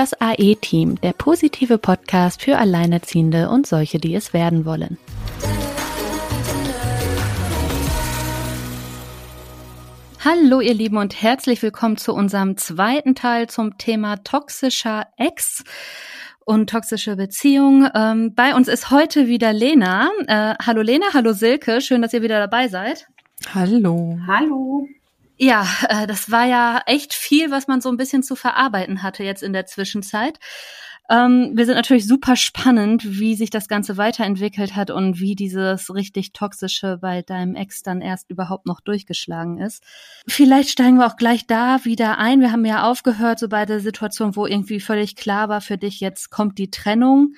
[0.00, 4.96] Das AE-Team, der positive Podcast für Alleinerziehende und solche, die es werden wollen.
[10.24, 15.64] Hallo ihr Lieben und herzlich willkommen zu unserem zweiten Teil zum Thema toxischer Ex
[16.46, 17.86] und toxische Beziehung.
[17.94, 20.08] Ähm, bei uns ist heute wieder Lena.
[20.26, 23.06] Äh, hallo Lena, hallo Silke, schön, dass ihr wieder dabei seid.
[23.52, 24.18] Hallo.
[24.26, 24.88] Hallo.
[25.42, 29.24] Ja, äh, das war ja echt viel, was man so ein bisschen zu verarbeiten hatte
[29.24, 30.38] jetzt in der Zwischenzeit.
[31.08, 35.92] Ähm, wir sind natürlich super spannend, wie sich das Ganze weiterentwickelt hat und wie dieses
[35.94, 39.82] richtig toxische bei deinem Ex dann erst überhaupt noch durchgeschlagen ist.
[40.28, 42.40] Vielleicht steigen wir auch gleich da wieder ein.
[42.40, 46.00] Wir haben ja aufgehört, so bei der Situation, wo irgendwie völlig klar war für dich,
[46.00, 47.32] jetzt kommt die Trennung.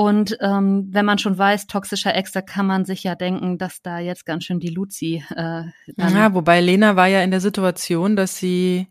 [0.00, 3.82] Und ähm, wenn man schon weiß, toxischer Ex, da kann man sich ja denken, dass
[3.82, 5.22] da jetzt ganz schön die Luzi.
[5.36, 5.64] Äh,
[5.98, 8.88] ja, wobei Lena war ja in der Situation, dass sie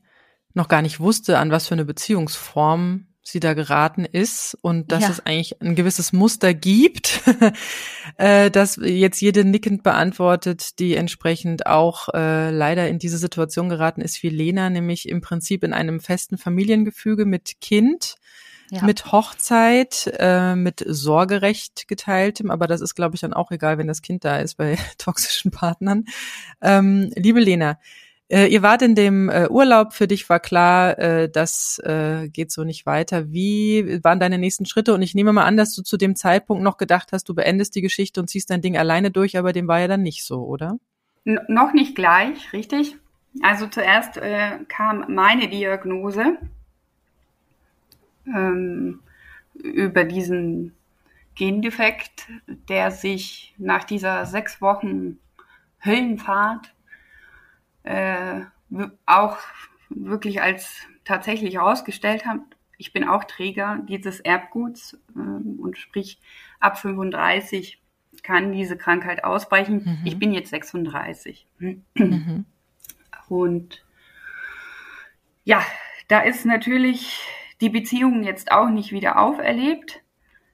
[0.54, 5.02] noch gar nicht wusste, an was für eine Beziehungsform sie da geraten ist und dass
[5.02, 5.10] ja.
[5.10, 7.22] es eigentlich ein gewisses Muster gibt,
[8.18, 14.02] äh, das jetzt jede nickend beantwortet, die entsprechend auch äh, leider in diese Situation geraten
[14.02, 18.18] ist wie Lena, nämlich im Prinzip in einem festen Familiengefüge mit Kind.
[18.72, 18.84] Ja.
[18.84, 23.88] mit Hochzeit, äh, mit Sorgerecht geteiltem, aber das ist, glaube ich, dann auch egal, wenn
[23.88, 26.06] das Kind da ist bei toxischen Partnern.
[26.62, 27.80] Ähm, liebe Lena,
[28.32, 32.52] äh, ihr wart in dem äh, Urlaub, für dich war klar, äh, das äh, geht
[32.52, 33.32] so nicht weiter.
[33.32, 34.94] Wie waren deine nächsten Schritte?
[34.94, 37.74] Und ich nehme mal an, dass du zu dem Zeitpunkt noch gedacht hast, du beendest
[37.74, 40.44] die Geschichte und ziehst dein Ding alleine durch, aber dem war ja dann nicht so,
[40.44, 40.78] oder?
[41.26, 42.96] N noch nicht gleich, richtig.
[43.42, 46.38] Also zuerst äh, kam meine Diagnose
[48.36, 49.02] ähm,
[49.54, 50.76] über diesen
[51.36, 55.20] Gendefekt, der sich nach dieser sechs Wochen
[55.84, 56.74] Höllenfahrt
[57.84, 58.42] äh,
[59.06, 59.38] auch
[59.90, 62.44] wirklich als tatsächlich herausgestellt haben,
[62.78, 66.20] ich bin auch Träger dieses Erbguts äh, und sprich
[66.60, 67.82] ab 35
[68.24, 69.84] kann diese Krankheit ausbrechen.
[69.84, 70.02] Mhm.
[70.06, 71.46] Ich bin jetzt 36.
[71.60, 72.46] Mhm.
[73.28, 73.86] Und
[75.44, 75.62] ja,
[76.08, 77.22] da ist natürlich
[77.62, 80.02] die Beziehung jetzt auch nicht wieder auferlebt.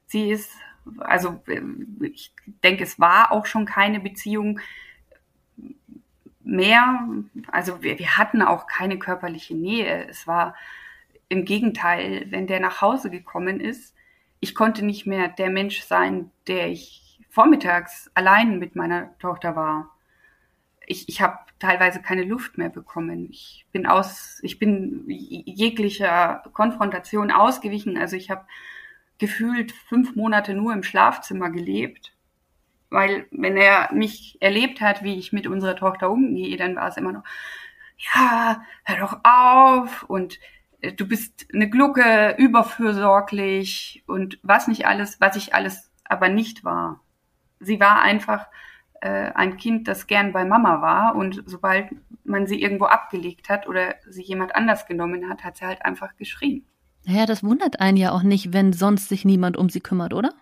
[0.06, 0.52] Sie ist,
[0.98, 1.40] also
[2.00, 4.60] ich denke, es war auch schon keine Beziehung,
[6.46, 7.08] mehr,
[7.50, 10.06] also wir, wir hatten auch keine körperliche Nähe.
[10.08, 10.54] Es war
[11.28, 13.94] im Gegenteil, wenn der nach Hause gekommen ist,
[14.38, 19.90] ich konnte nicht mehr der Mensch sein, der ich vormittags allein mit meiner Tochter war.
[20.86, 23.28] Ich, ich habe teilweise keine Luft mehr bekommen.
[23.30, 27.96] Ich bin aus, ich bin jeglicher Konfrontation ausgewichen.
[27.96, 28.46] Also ich habe
[29.18, 32.16] gefühlt fünf Monate nur im Schlafzimmer gelebt
[32.90, 36.96] weil wenn er mich erlebt hat, wie ich mit unserer Tochter umgehe, dann war es
[36.96, 37.24] immer noch,
[37.98, 40.38] ja, hör doch auf und
[40.80, 46.64] äh, du bist eine Glucke, überfürsorglich und was nicht alles, was ich alles aber nicht
[46.64, 47.00] war.
[47.60, 48.46] Sie war einfach
[49.00, 51.88] ein Kind, das gern bei Mama war und sobald
[52.24, 56.16] man sie irgendwo abgelegt hat oder sie jemand anders genommen hat, hat sie halt einfach
[56.16, 56.66] geschrien.
[57.04, 60.32] Naja, das wundert einen ja auch nicht, wenn sonst sich niemand um sie kümmert, oder?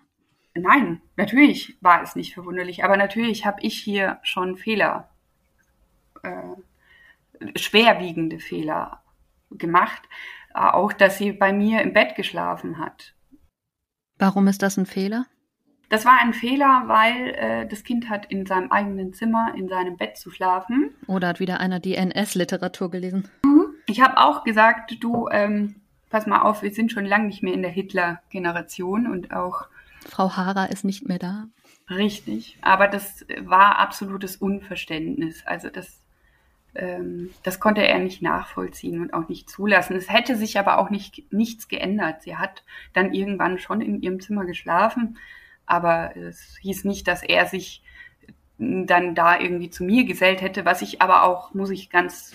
[0.55, 5.09] Nein, natürlich war es nicht verwunderlich, aber natürlich habe ich hier schon Fehler,
[6.23, 9.03] äh, schwerwiegende Fehler
[9.51, 10.01] gemacht.
[10.55, 13.13] Äh, auch, dass sie bei mir im Bett geschlafen hat.
[14.17, 15.25] Warum ist das ein Fehler?
[15.89, 19.97] Das war ein Fehler, weil äh, das Kind hat in seinem eigenen Zimmer in seinem
[19.97, 20.91] Bett zu schlafen.
[21.07, 23.29] Oder hat wieder einer die NS-Literatur gelesen?
[23.43, 23.67] Mhm.
[23.87, 25.75] Ich habe auch gesagt, du, ähm,
[26.09, 29.67] pass mal auf, wir sind schon lange nicht mehr in der Hitler-Generation und auch
[30.07, 31.47] Frau Hara ist nicht mehr da.
[31.89, 35.45] Richtig, aber das war absolutes Unverständnis.
[35.45, 36.01] Also das,
[36.73, 39.95] ähm, das konnte er nicht nachvollziehen und auch nicht zulassen.
[39.95, 42.23] Es hätte sich aber auch nicht, nichts geändert.
[42.23, 42.63] Sie hat
[42.93, 45.17] dann irgendwann schon in ihrem Zimmer geschlafen,
[45.65, 47.83] aber es hieß nicht, dass er sich
[48.57, 52.33] dann da irgendwie zu mir gesellt hätte, was ich aber auch, muss ich ganz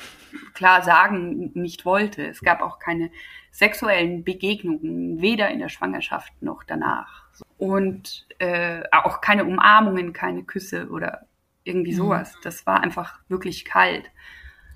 [0.55, 2.27] klar sagen, nicht wollte.
[2.27, 3.11] Es gab auch keine
[3.51, 7.25] sexuellen Begegnungen, weder in der Schwangerschaft noch danach.
[7.57, 11.27] Und äh, auch keine Umarmungen, keine Küsse oder
[11.65, 11.97] irgendwie mhm.
[11.97, 12.37] sowas.
[12.43, 14.11] Das war einfach wirklich kalt.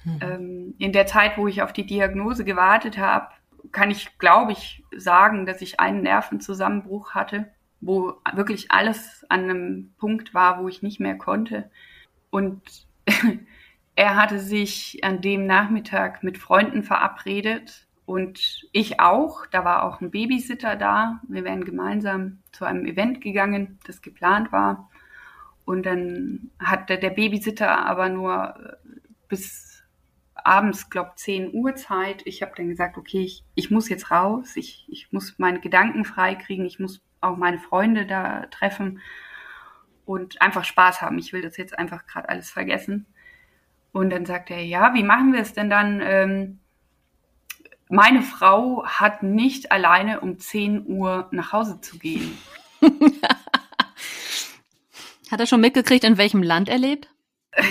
[0.04, 0.18] Mhm.
[0.20, 3.28] Ähm, in der Zeit, wo ich auf die Diagnose gewartet habe,
[3.72, 7.50] kann ich, glaube ich, sagen, dass ich einen Nervenzusammenbruch hatte,
[7.84, 11.70] wo wirklich alles an einem Punkt war, wo ich nicht mehr konnte.
[12.30, 12.62] Und
[13.96, 19.46] er hatte sich an dem Nachmittag mit Freunden verabredet und ich auch.
[19.46, 21.20] Da war auch ein Babysitter da.
[21.28, 24.90] Wir wären gemeinsam zu einem Event gegangen, das geplant war.
[25.64, 28.98] Und dann hat der Babysitter aber nur äh,
[29.28, 29.82] bis
[30.34, 32.22] abends, glaube 10 Uhr Zeit.
[32.26, 36.04] Ich habe dann gesagt, okay, ich, ich muss jetzt raus, ich, ich muss meine Gedanken
[36.04, 39.00] freikriegen, ich muss auch meine Freunde da treffen
[40.04, 41.18] und einfach Spaß haben.
[41.18, 43.06] Ich will das jetzt einfach gerade alles vergessen.
[43.92, 46.00] Und dann sagt er, ja, wie machen wir es denn dann?
[46.02, 46.58] Ähm,
[47.88, 52.36] meine Frau hat nicht alleine um 10 Uhr nach Hause zu gehen.
[55.30, 57.08] hat er schon mitgekriegt, in welchem Land er lebt?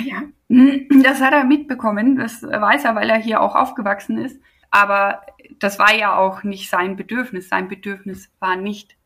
[0.06, 0.24] Ja,
[1.04, 2.16] das hat er mitbekommen.
[2.16, 4.40] Das weiß er, weil er hier auch aufgewachsen ist.
[4.72, 5.22] Aber
[5.60, 7.50] das war ja auch nicht sein Bedürfnis.
[7.50, 8.98] Sein Bedürfnis war nicht,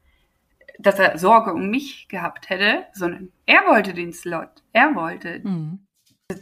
[0.79, 4.63] dass er Sorge um mich gehabt hätte, sondern er wollte den Slot.
[4.73, 5.79] Er wollte mhm.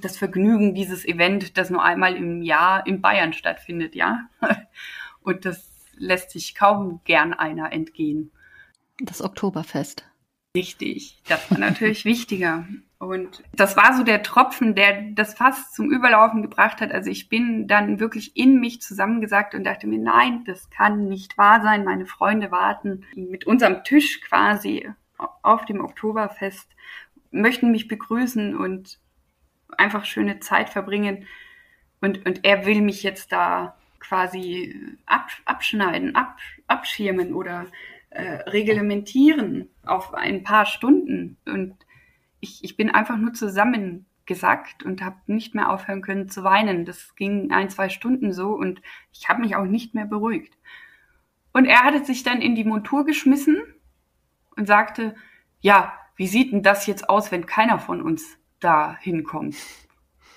[0.01, 4.29] das Vergnügen dieses Event, das nur einmal im Jahr in Bayern stattfindet, ja.
[5.21, 8.31] Und das lässt sich kaum gern einer entgehen.
[8.99, 10.05] Das Oktoberfest.
[10.55, 12.67] Richtig, das war natürlich wichtiger.
[13.05, 16.91] Und das war so der Tropfen, der das Fass zum Überlaufen gebracht hat.
[16.91, 21.37] Also ich bin dann wirklich in mich zusammengesagt und dachte mir, nein, das kann nicht
[21.37, 21.83] wahr sein.
[21.83, 24.89] Meine Freunde warten mit unserem Tisch quasi
[25.41, 26.69] auf dem Oktoberfest,
[27.31, 28.99] möchten mich begrüßen und
[29.77, 31.27] einfach schöne Zeit verbringen.
[32.01, 34.75] Und, und er will mich jetzt da quasi
[35.05, 36.37] ab, abschneiden, ab,
[36.67, 37.67] abschirmen oder
[38.09, 41.37] äh, reglementieren auf ein paar Stunden.
[41.45, 41.75] Und
[42.45, 46.85] ich, ich bin einfach nur zusammengesackt und habe nicht mehr aufhören können zu weinen.
[46.85, 48.81] Das ging ein, zwei Stunden so und
[49.11, 50.57] ich habe mich auch nicht mehr beruhigt.
[51.51, 53.57] Und er hatte sich dann in die Montur geschmissen
[54.55, 55.15] und sagte,
[55.59, 59.55] ja, wie sieht denn das jetzt aus, wenn keiner von uns da hinkommt?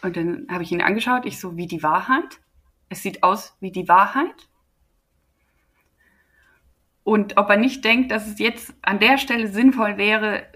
[0.03, 2.41] Und dann habe ich ihn angeschaut, ich so, wie die Wahrheit?
[2.89, 4.49] Es sieht aus wie die Wahrheit.
[7.05, 10.47] Und ob er nicht denkt, dass es jetzt an der Stelle sinnvoll wäre,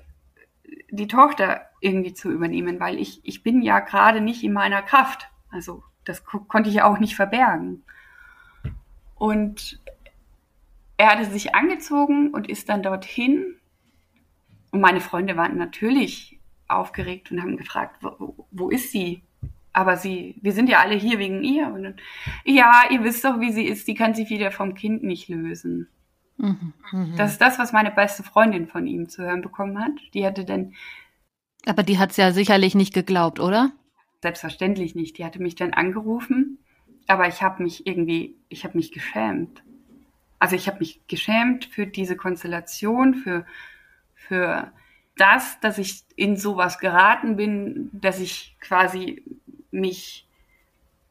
[0.92, 5.28] die Tochter irgendwie zu übernehmen, weil ich, ich bin ja gerade nicht in meiner Kraft.
[5.50, 7.82] Also das konnte ich ja auch nicht verbergen.
[9.14, 9.80] Und
[10.98, 13.56] er hatte sich angezogen und ist dann dorthin.
[14.70, 19.22] Und meine Freunde waren natürlich aufgeregt und haben gefragt, wo, wo ist sie?
[19.72, 21.68] Aber sie, wir sind ja alle hier wegen ihr.
[21.68, 21.96] Und dann,
[22.44, 25.88] ja, ihr wisst doch, wie sie ist, die kann sich wieder vom Kind nicht lösen.
[26.36, 26.72] Mhm,
[27.16, 29.92] Das ist das, was meine beste Freundin von ihm zu hören bekommen hat.
[30.14, 30.74] Die hatte dann.
[31.66, 33.72] Aber die hat es ja sicherlich nicht geglaubt, oder?
[34.22, 35.18] Selbstverständlich nicht.
[35.18, 36.58] Die hatte mich dann angerufen,
[37.06, 39.62] aber ich habe mich irgendwie, ich habe mich geschämt.
[40.38, 43.46] Also ich habe mich geschämt für diese Konstellation, für,
[44.14, 44.72] für
[45.16, 49.22] das, dass ich in sowas geraten bin, dass ich quasi
[49.70, 50.26] mich,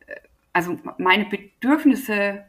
[0.07, 0.15] äh,
[0.51, 2.43] also meine Bedürfnisse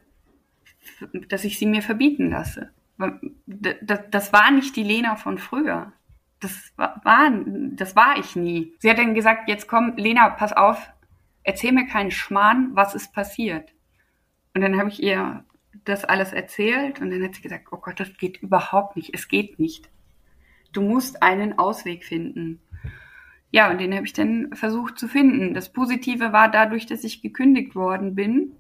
[1.29, 2.71] dass ich sie mir verbieten lasse.
[2.97, 5.93] Das war nicht die Lena von früher.
[6.41, 7.01] Das war,
[7.73, 8.75] das war ich nie.
[8.79, 10.91] Sie hat dann gesagt, jetzt komm, Lena, pass auf,
[11.45, 13.73] erzähl mir keinen Schmarrn, was ist passiert.
[14.55, 15.45] Und dann habe ich ihr
[15.85, 19.29] das alles erzählt und dann hat sie gesagt, oh Gott, das geht überhaupt nicht, es
[19.29, 19.89] geht nicht.
[20.73, 22.61] Du musst einen Ausweg finden.
[23.51, 25.55] Ja, und den habe ich dann versucht zu finden.
[25.55, 28.53] Das Positive war dadurch, dass ich gekündigt worden bin,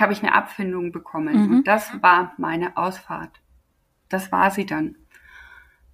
[0.00, 1.46] habe ich eine Abfindung bekommen.
[1.46, 1.56] Mhm.
[1.56, 3.40] Und das war meine Ausfahrt.
[4.08, 4.96] Das war sie dann.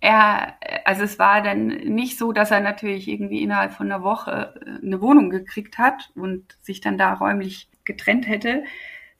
[0.00, 4.54] Er, also es war dann nicht so, dass er natürlich irgendwie innerhalb von einer Woche
[4.60, 8.64] äh, eine Wohnung gekriegt hat und sich dann da räumlich getrennt hätte.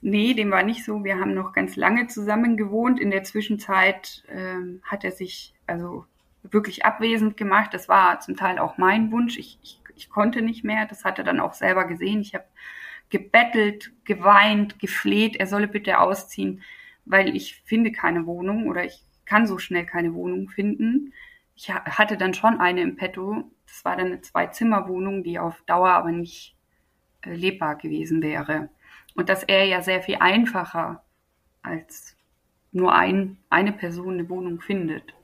[0.00, 1.04] Nee, dem war nicht so.
[1.04, 2.99] Wir haben noch ganz lange zusammen gewohnt.
[2.99, 6.06] In der Zwischenzeit ähm, hat er sich also
[6.42, 7.73] wirklich abwesend gemacht.
[7.73, 9.38] Das war zum Teil auch mein Wunsch.
[9.38, 10.87] Ich, ich, ich konnte nicht mehr.
[10.87, 12.21] Das hat er dann auch selber gesehen.
[12.21, 12.45] Ich habe
[13.12, 16.62] gebettelt, geweint, gefleht, er solle bitte ausziehen,
[17.04, 21.12] weil ich finde keine Wohnung oder ich kann so schnell keine Wohnung finden.
[21.54, 23.45] Ich hatte dann schon eine im Petto.
[23.66, 26.57] Das war dann eine Zwei-Zimmer-Wohnung, die auf Dauer aber nicht
[27.21, 28.71] äh, lebbar gewesen wäre.
[29.14, 31.04] Und das er ja sehr viel einfacher
[31.61, 32.16] als
[32.73, 35.14] nur ein, eine Person eine Wohnung findet.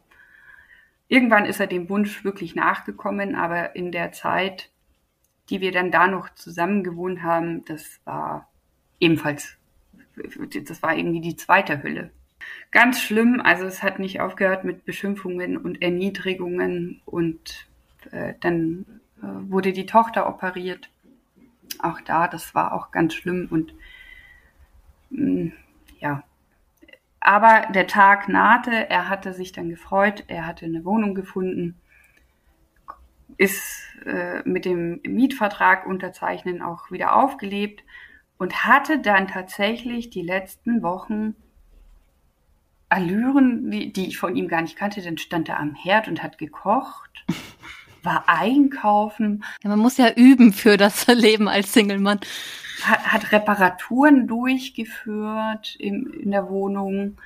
[1.09, 4.71] Irgendwann ist er dem Wunsch wirklich nachgekommen, aber in der Zeit
[5.51, 8.49] die wir dann da noch zusammen gewohnt haben, das war
[9.01, 9.57] ebenfalls,
[10.65, 12.11] das war irgendwie die zweite Hölle.
[12.71, 17.67] Ganz schlimm, also es hat nicht aufgehört mit Beschimpfungen und Erniedrigungen und
[18.11, 18.85] äh, dann
[19.23, 20.91] äh, wurde die Tochter operiert.
[21.79, 23.75] Auch da, das war auch ganz schlimm und
[25.11, 25.53] mh, mm,
[26.01, 26.23] ja.
[27.21, 31.75] Aber der Tag nahte, er hatte sich dann gefreut, er hatte eine Wohnung gefunden
[33.39, 37.83] ist äh, mit dem Mietvertrag unterzeichnen auch wieder aufgelebt
[38.37, 41.35] und hatte dann tatsächlich die letzten Wochen
[42.91, 45.03] Allüren, die, die ich von ihm gar nicht kannte.
[45.03, 47.25] Dann stand er am Herd und hat gekocht.
[48.03, 49.45] war einkaufen.
[49.63, 52.21] Ja, man muss ja üben für das Leben als Single-Mann.
[52.83, 57.19] Hat, hat Reparaturen durchgeführt im, in der Wohnung.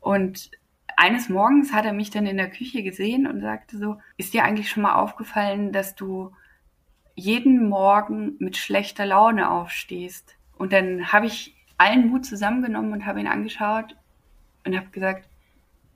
[0.00, 0.50] Und
[0.96, 4.44] eines Morgens hat er mich dann in der Küche gesehen und sagte so, ist dir
[4.44, 6.32] eigentlich schon mal aufgefallen, dass du
[7.14, 10.36] jeden Morgen mit schlechter Laune aufstehst?
[10.56, 13.96] Und dann habe ich allen Mut zusammengenommen und habe ihn angeschaut
[14.64, 15.28] und habe gesagt,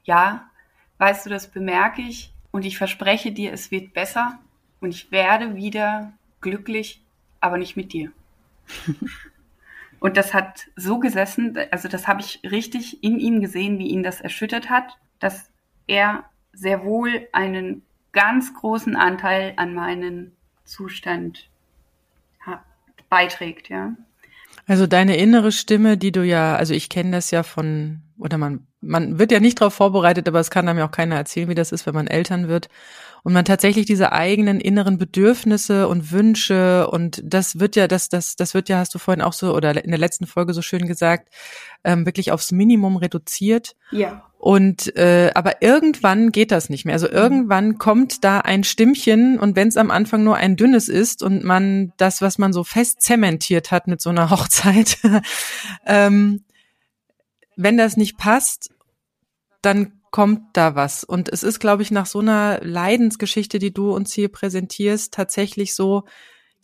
[0.04, 0.50] ja,
[0.98, 4.38] weißt du, das bemerke ich und ich verspreche dir, es wird besser
[4.80, 7.02] und ich werde wieder glücklich,
[7.40, 8.12] aber nicht mit dir.
[10.00, 14.02] und das hat so gesessen, also das habe ich richtig in ihm gesehen, wie ihn
[14.02, 15.50] das erschüttert hat, dass
[15.86, 20.32] er sehr wohl einen ganz großen Anteil an meinen
[20.64, 21.48] Zustand
[23.08, 23.94] beiträgt, ja.
[24.66, 28.66] Also deine innere Stimme, die du ja, also ich kenne das ja von, oder man,
[28.86, 31.54] man wird ja nicht darauf vorbereitet, aber es kann einem ja auch keiner erzählen, wie
[31.54, 32.68] das ist, wenn man Eltern wird.
[33.22, 38.36] Und man tatsächlich diese eigenen inneren Bedürfnisse und Wünsche und das wird ja, das, das,
[38.36, 40.86] das wird ja, hast du vorhin auch so oder in der letzten Folge so schön
[40.86, 41.28] gesagt,
[41.82, 43.74] ähm, wirklich aufs Minimum reduziert.
[43.90, 44.22] Ja.
[44.38, 46.94] Und äh, aber irgendwann geht das nicht mehr.
[46.94, 51.20] Also irgendwann kommt da ein Stimmchen und wenn es am Anfang nur ein dünnes ist
[51.22, 54.98] und man das, was man so fest zementiert hat mit so einer Hochzeit,
[55.84, 56.44] ähm,
[57.56, 58.70] wenn das nicht passt,
[59.66, 61.04] dann kommt da was.
[61.04, 65.74] Und es ist, glaube ich, nach so einer Leidensgeschichte, die du uns hier präsentierst, tatsächlich
[65.74, 66.04] so,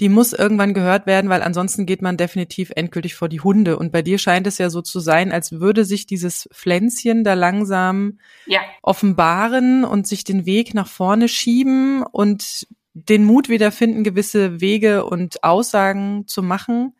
[0.01, 3.79] die muss irgendwann gehört werden, weil ansonsten geht man definitiv endgültig vor die Hunde.
[3.79, 7.35] Und bei dir scheint es ja so zu sein, als würde sich dieses Pflänzchen da
[7.35, 8.61] langsam ja.
[8.83, 15.45] offenbaren und sich den Weg nach vorne schieben und den Mut wiederfinden, gewisse Wege und
[15.45, 16.95] Aussagen zu machen.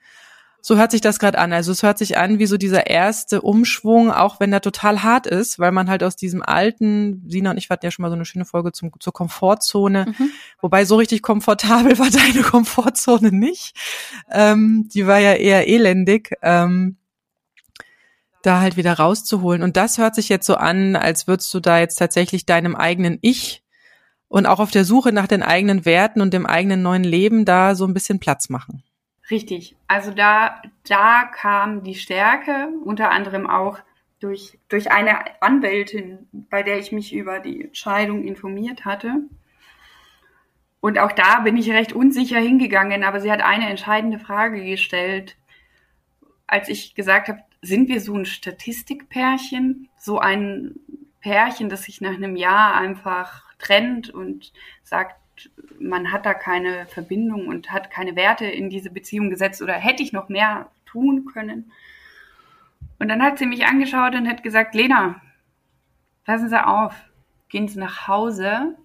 [0.65, 1.53] So hört sich das gerade an.
[1.53, 5.27] Also es hört sich an wie so dieser erste Umschwung, auch wenn der total hart
[5.27, 8.15] ist, weil man halt aus diesem alten, Sina und ich hatten ja schon mal so
[8.15, 10.31] eine schöne Folge zum, zur Komfortzone, mhm.
[10.61, 13.77] wobei so richtig komfortabel war deine Komfortzone nicht.
[14.31, 16.33] Ähm, die war ja eher elendig.
[16.43, 16.97] Ähm,
[18.43, 19.63] da halt wieder rauszuholen.
[19.63, 23.19] Und das hört sich jetzt so an, als würdest du da jetzt tatsächlich deinem eigenen
[23.21, 23.63] Ich
[24.29, 27.75] und auch auf der Suche nach den eigenen Werten und dem eigenen neuen Leben da
[27.75, 28.83] so ein bisschen Platz machen.
[29.31, 29.77] Richtig.
[29.87, 33.79] Also da, da kam die Stärke, unter anderem auch
[34.21, 39.23] durch, durch eine Anwältin, bei der ich mich über die Entscheidung informiert hatte.
[40.81, 45.37] Und auch da bin ich recht unsicher hingegangen, aber sie hat eine entscheidende Frage gestellt,
[46.47, 50.75] als ich gesagt habe, sind wir so ein Statistikpärchen, so ein
[51.21, 54.53] Pärchen, das sich nach einem Jahr einfach trennt und
[54.83, 55.17] sagt,
[55.79, 60.03] man hat da keine Verbindung und hat keine Werte in diese Beziehung gesetzt oder hätte
[60.03, 61.73] ich noch mehr tun können.
[62.99, 65.21] Und dann hat sie mich angeschaut und hat gesagt, Lena,
[66.25, 66.95] passen Sie auf,
[67.49, 68.77] gehen Sie nach Hause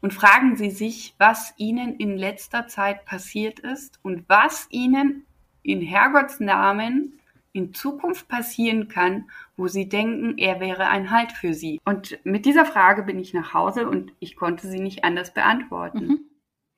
[0.00, 5.24] und fragen Sie sich, was Ihnen in letzter Zeit passiert ist und was Ihnen
[5.62, 7.18] in Herrgotts Namen
[7.52, 11.80] in Zukunft passieren kann, wo sie denken, er wäre ein Halt für sie.
[11.84, 16.06] Und mit dieser Frage bin ich nach Hause und ich konnte sie nicht anders beantworten.
[16.06, 16.20] Mhm.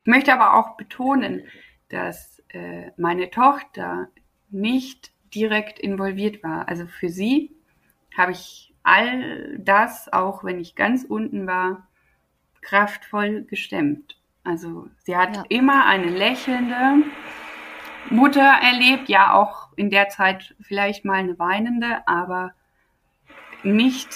[0.02, 1.42] Ich möchte aber auch betonen,
[1.88, 4.08] dass äh, meine Tochter
[4.50, 6.68] nicht direkt involviert war.
[6.68, 7.54] Also für sie
[8.16, 11.88] habe ich all das, auch wenn ich ganz unten war,
[12.60, 14.16] kraftvoll gestemmt.
[14.42, 15.44] Also sie hat ja.
[15.48, 17.04] immer eine lächelnde,
[18.10, 22.52] Mutter erlebt, ja auch in der Zeit vielleicht mal eine weinende, aber
[23.62, 24.08] nicht,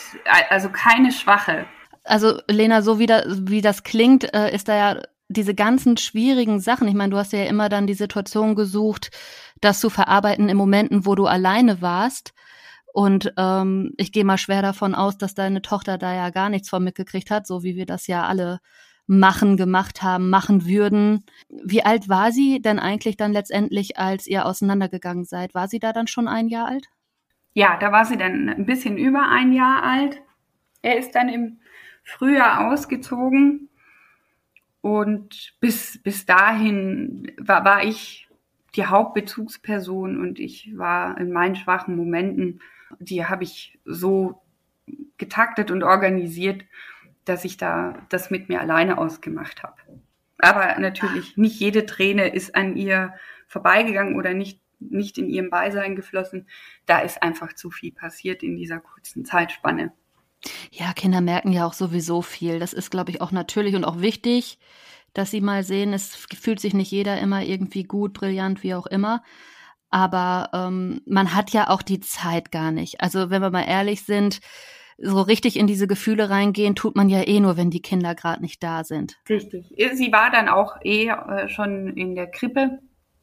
[0.50, 1.66] also keine schwache.
[2.04, 6.60] Also Lena, so wie, da, wie das klingt, äh, ist da ja diese ganzen schwierigen
[6.60, 6.88] Sachen.
[6.88, 9.10] Ich meine, du hast ja immer dann die Situation gesucht,
[9.60, 12.32] das zu verarbeiten in Momenten, wo du alleine warst.
[12.94, 16.70] Und ähm, ich gehe mal schwer davon aus, dass deine Tochter da ja gar nichts
[16.70, 18.60] von mitgekriegt hat, so wie wir das ja alle
[19.08, 21.24] machen, gemacht haben, machen würden.
[21.48, 25.54] Wie alt war sie denn eigentlich dann letztendlich, als ihr auseinandergegangen seid?
[25.54, 26.86] War sie da dann schon ein Jahr alt?
[27.54, 30.20] Ja, da war sie dann ein bisschen über ein Jahr alt.
[30.82, 31.58] Er ist dann im
[32.04, 33.68] Frühjahr ausgezogen
[34.82, 38.28] und bis, bis dahin war, war ich
[38.76, 42.60] die Hauptbezugsperson und ich war in meinen schwachen Momenten,
[42.98, 44.42] die habe ich so
[45.16, 46.64] getaktet und organisiert,
[47.28, 49.76] dass ich da das mit mir alleine ausgemacht habe.
[50.38, 53.14] Aber natürlich nicht jede Träne ist an ihr
[53.48, 56.46] vorbeigegangen oder nicht, nicht in ihrem Beisein geflossen.
[56.86, 59.92] Da ist einfach zu viel passiert in dieser kurzen Zeitspanne.
[60.70, 62.60] Ja, Kinder merken ja auch sowieso viel.
[62.60, 64.58] Das ist, glaube ich, auch natürlich und auch wichtig,
[65.12, 68.86] dass sie mal sehen, es fühlt sich nicht jeder immer irgendwie gut, brillant, wie auch
[68.86, 69.24] immer.
[69.90, 73.00] Aber ähm, man hat ja auch die Zeit gar nicht.
[73.00, 74.40] Also wenn wir mal ehrlich sind,
[74.98, 78.42] so richtig in diese Gefühle reingehen, tut man ja eh nur, wenn die Kinder gerade
[78.42, 79.16] nicht da sind.
[79.28, 79.72] Richtig.
[79.94, 82.80] Sie war dann auch eh äh, schon in der Krippe.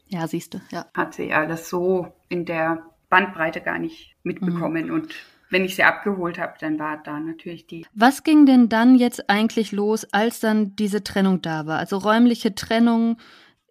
[0.08, 0.86] Ja, siehst du, ja.
[0.94, 4.94] Hat sie alles so in der Bandbreite gar nicht mitbekommen mhm.
[4.94, 5.16] und
[5.50, 7.86] wenn ich sie abgeholt habe, dann war da natürlich die.
[7.94, 11.78] Was ging denn dann jetzt eigentlich los, als dann diese Trennung da war?
[11.78, 13.18] Also räumliche Trennung,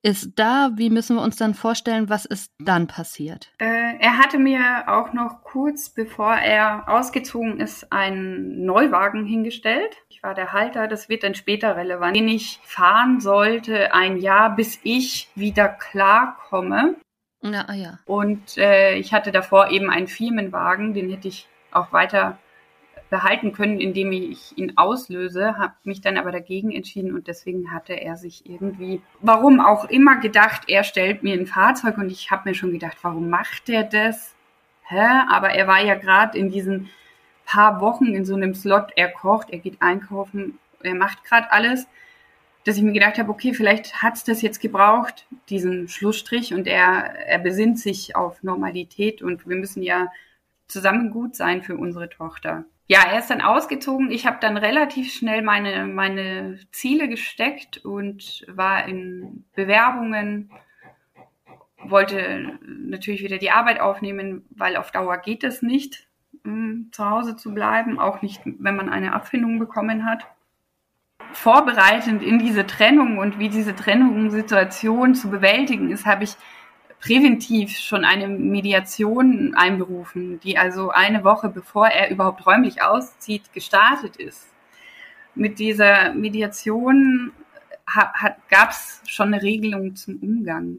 [0.05, 0.71] ist da.
[0.75, 3.51] Wie müssen wir uns dann vorstellen, was ist dann passiert?
[3.59, 9.97] Äh, er hatte mir auch noch kurz bevor er ausgezogen ist einen Neuwagen hingestellt.
[10.11, 14.55] Ich war der Halter, das wird dann später relevant, den ich fahren sollte ein Jahr,
[14.55, 16.97] bis ich wieder klarkomme.
[17.41, 17.99] Na, ah, ja.
[18.05, 22.39] Und äh, ich hatte davor eben einen Firmenwagen, den hätte ich auch weiter
[23.15, 27.93] behalten können, indem ich ihn auslöse, habe mich dann aber dagegen entschieden und deswegen hatte
[27.93, 32.49] er sich irgendwie, warum auch immer, gedacht, er stellt mir ein Fahrzeug und ich habe
[32.49, 34.35] mir schon gedacht, warum macht er das?
[34.83, 35.07] Hä?
[35.31, 36.91] Aber er war ja gerade in diesen
[37.45, 41.87] paar Wochen in so einem Slot, er kocht, er geht einkaufen, er macht gerade alles,
[42.65, 47.15] dass ich mir gedacht habe, okay, vielleicht hat's das jetzt gebraucht, diesen Schlussstrich und er,
[47.29, 50.09] er besinnt sich auf Normalität und wir müssen ja
[50.67, 54.11] zusammen gut sein für unsere Tochter ja, er ist dann ausgezogen.
[54.11, 60.51] Ich habe dann relativ schnell meine, meine Ziele gesteckt und war in Bewerbungen,
[61.83, 66.07] wollte natürlich wieder die Arbeit aufnehmen, weil auf Dauer geht es nicht,
[66.45, 70.27] um zu Hause zu bleiben, auch nicht, wenn man eine Abfindung bekommen hat.
[71.33, 76.37] Vorbereitend in diese Trennung und wie diese Trennungssituation zu bewältigen ist, habe ich
[77.05, 84.17] präventiv schon eine Mediation einberufen, die also eine Woche bevor er überhaupt räumlich auszieht, gestartet
[84.17, 84.49] ist.
[85.35, 87.33] Mit dieser Mediation
[88.49, 90.79] gab es schon eine Regelung zum Umgang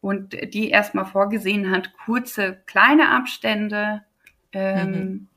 [0.00, 4.02] und die erstmal vorgesehen hat, kurze, kleine Abstände
[4.52, 5.28] ähm,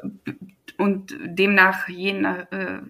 [0.00, 0.38] mhm.
[0.78, 2.82] und demnach, je nach, äh,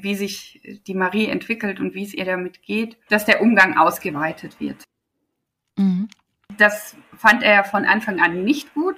[0.00, 4.60] wie sich die Marie entwickelt und wie es ihr damit geht, dass der Umgang ausgeweitet
[4.60, 4.84] wird.
[5.80, 6.08] Mhm.
[6.58, 8.96] Das fand er von Anfang an nicht gut.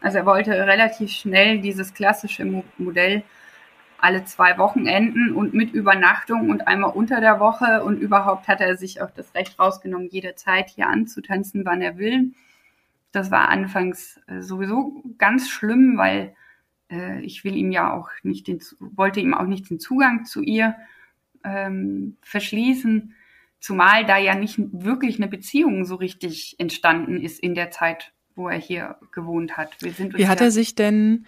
[0.00, 3.22] Also er wollte relativ schnell dieses klassische Modell
[3.98, 8.76] alle zwei Wochenenden und mit Übernachtung und einmal unter der Woche und überhaupt hat er
[8.76, 12.32] sich auch das Recht rausgenommen, jederzeit hier anzutanzen, wann er will.
[13.12, 16.34] Das war anfangs äh, sowieso ganz schlimm, weil
[16.90, 20.42] äh, ich will ihm ja auch nicht den, wollte ihm auch nicht den Zugang zu
[20.42, 20.74] ihr
[21.44, 23.14] ähm, verschließen.
[23.62, 28.48] Zumal da ja nicht wirklich eine Beziehung so richtig entstanden ist in der Zeit, wo
[28.48, 29.76] er hier gewohnt hat.
[29.80, 31.26] Wie hat er sich denn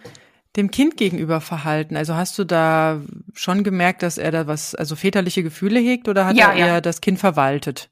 [0.57, 1.97] dem Kind gegenüber verhalten?
[1.97, 3.01] Also hast du da
[3.35, 6.81] schon gemerkt, dass er da was, also väterliche Gefühle hegt oder hat ja, er eher
[6.81, 7.89] das Kind verwaltet?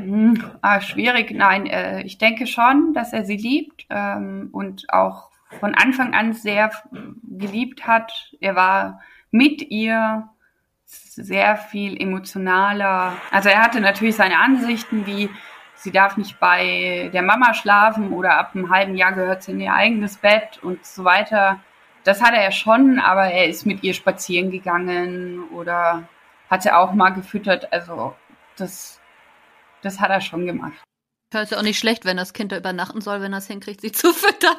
[0.00, 1.66] Hm, ah, schwierig, nein.
[1.66, 6.70] Äh, ich denke schon, dass er sie liebt ähm, und auch von Anfang an sehr
[7.24, 8.30] geliebt hat.
[8.40, 9.00] Er war
[9.32, 10.28] mit ihr
[10.86, 13.14] sehr viel emotionaler.
[13.30, 15.30] Also er hatte natürlich seine Ansichten, wie
[15.74, 19.60] sie darf nicht bei der Mama schlafen oder ab einem halben Jahr gehört sie in
[19.60, 21.60] ihr eigenes Bett und so weiter.
[22.04, 26.08] Das hatte er schon, aber er ist mit ihr spazieren gegangen oder
[26.48, 27.72] hat sie auch mal gefüttert.
[27.72, 28.14] Also
[28.56, 29.00] das,
[29.82, 30.80] das hat er schon gemacht.
[31.32, 33.80] Hört ja auch nicht schlecht, wenn das Kind da übernachten soll, wenn er es hinkriegt,
[33.80, 34.56] sie zu füttern.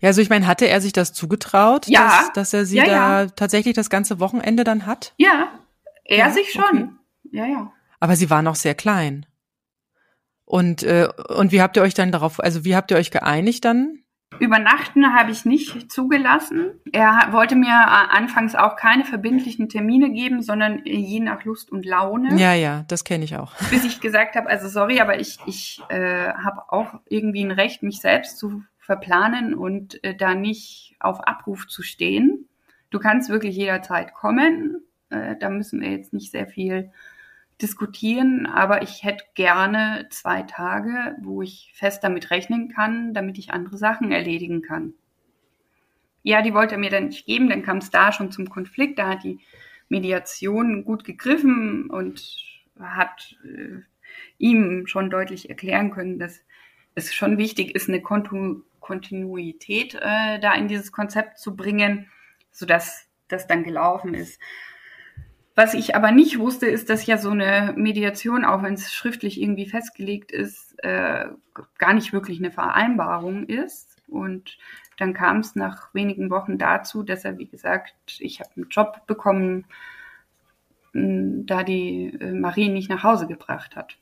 [0.00, 2.22] Ja, also ich meine, hatte er sich das zugetraut, ja.
[2.22, 3.26] dass, dass er sie ja, da ja.
[3.28, 5.12] tatsächlich das ganze Wochenende dann hat?
[5.18, 5.60] Ja,
[6.04, 6.62] er ja, sich schon.
[6.62, 6.88] Okay.
[7.32, 7.72] Ja, ja.
[8.00, 9.26] Aber sie war noch sehr klein.
[10.44, 13.64] Und, äh, und wie habt ihr euch dann darauf, also wie habt ihr euch geeinigt
[13.64, 14.02] dann?
[14.40, 16.72] Übernachten habe ich nicht zugelassen.
[16.92, 21.84] Er wollte mir äh, anfangs auch keine verbindlichen Termine geben, sondern je nach Lust und
[21.84, 22.36] Laune.
[22.36, 23.54] Ja, ja, das kenne ich auch.
[23.70, 27.82] Bis ich gesagt habe, also sorry, aber ich, ich äh, habe auch irgendwie ein Recht,
[27.82, 32.48] mich selbst zu verplanen und äh, da nicht auf Abruf zu stehen.
[32.90, 34.82] Du kannst wirklich jederzeit kommen.
[35.10, 36.90] Äh, da müssen wir jetzt nicht sehr viel
[37.62, 43.52] diskutieren, aber ich hätte gerne zwei Tage, wo ich fest damit rechnen kann, damit ich
[43.52, 44.94] andere Sachen erledigen kann.
[46.22, 48.98] Ja, die wollte er mir dann nicht geben, dann kam es da schon zum Konflikt,
[48.98, 49.40] da hat die
[49.88, 52.44] Mediation gut gegriffen und
[52.78, 53.82] hat äh,
[54.38, 56.40] ihm schon deutlich erklären können, dass
[56.94, 62.10] es schon wichtig ist, eine Kontu Kontinuität äh, da in dieses Konzept zu bringen,
[62.50, 64.40] sodass das dann gelaufen ist.
[65.56, 69.40] Was ich aber nicht wusste, ist, dass ja so eine Mediation, auch wenn es schriftlich
[69.40, 71.26] irgendwie festgelegt ist, äh,
[71.78, 73.96] gar nicht wirklich eine Vereinbarung ist.
[74.08, 74.58] Und
[74.98, 79.06] dann kam es nach wenigen Wochen dazu, dass er, wie gesagt, ich habe einen Job
[79.06, 79.64] bekommen,
[80.92, 83.98] da die äh, Marie nicht nach Hause gebracht hat.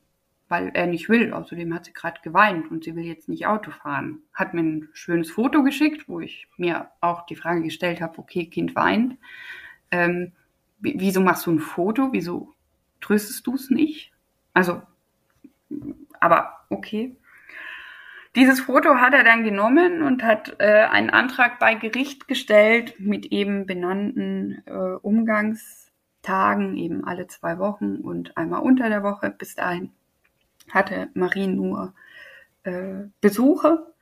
[0.48, 1.32] weil er nicht will.
[1.32, 4.22] Außerdem hat sie gerade geweint und sie will jetzt nicht Auto fahren.
[4.32, 8.46] Hat mir ein schönes Foto geschickt, wo ich mir auch die Frage gestellt habe, okay,
[8.46, 9.18] Kind weint.
[9.90, 10.32] Ähm,
[10.78, 12.12] wieso machst du ein Foto?
[12.12, 12.54] Wieso
[13.00, 14.12] tröstest du es nicht?
[14.54, 14.82] Also,
[16.20, 17.16] aber okay.
[18.36, 23.26] Dieses Foto hat er dann genommen und hat äh, einen Antrag bei Gericht gestellt mit
[23.26, 29.30] eben benannten äh, Umgangstagen, eben alle zwei Wochen und einmal unter der Woche.
[29.30, 29.90] Bis dahin
[30.70, 31.94] hatte Marie nur
[32.64, 33.92] äh, Besuche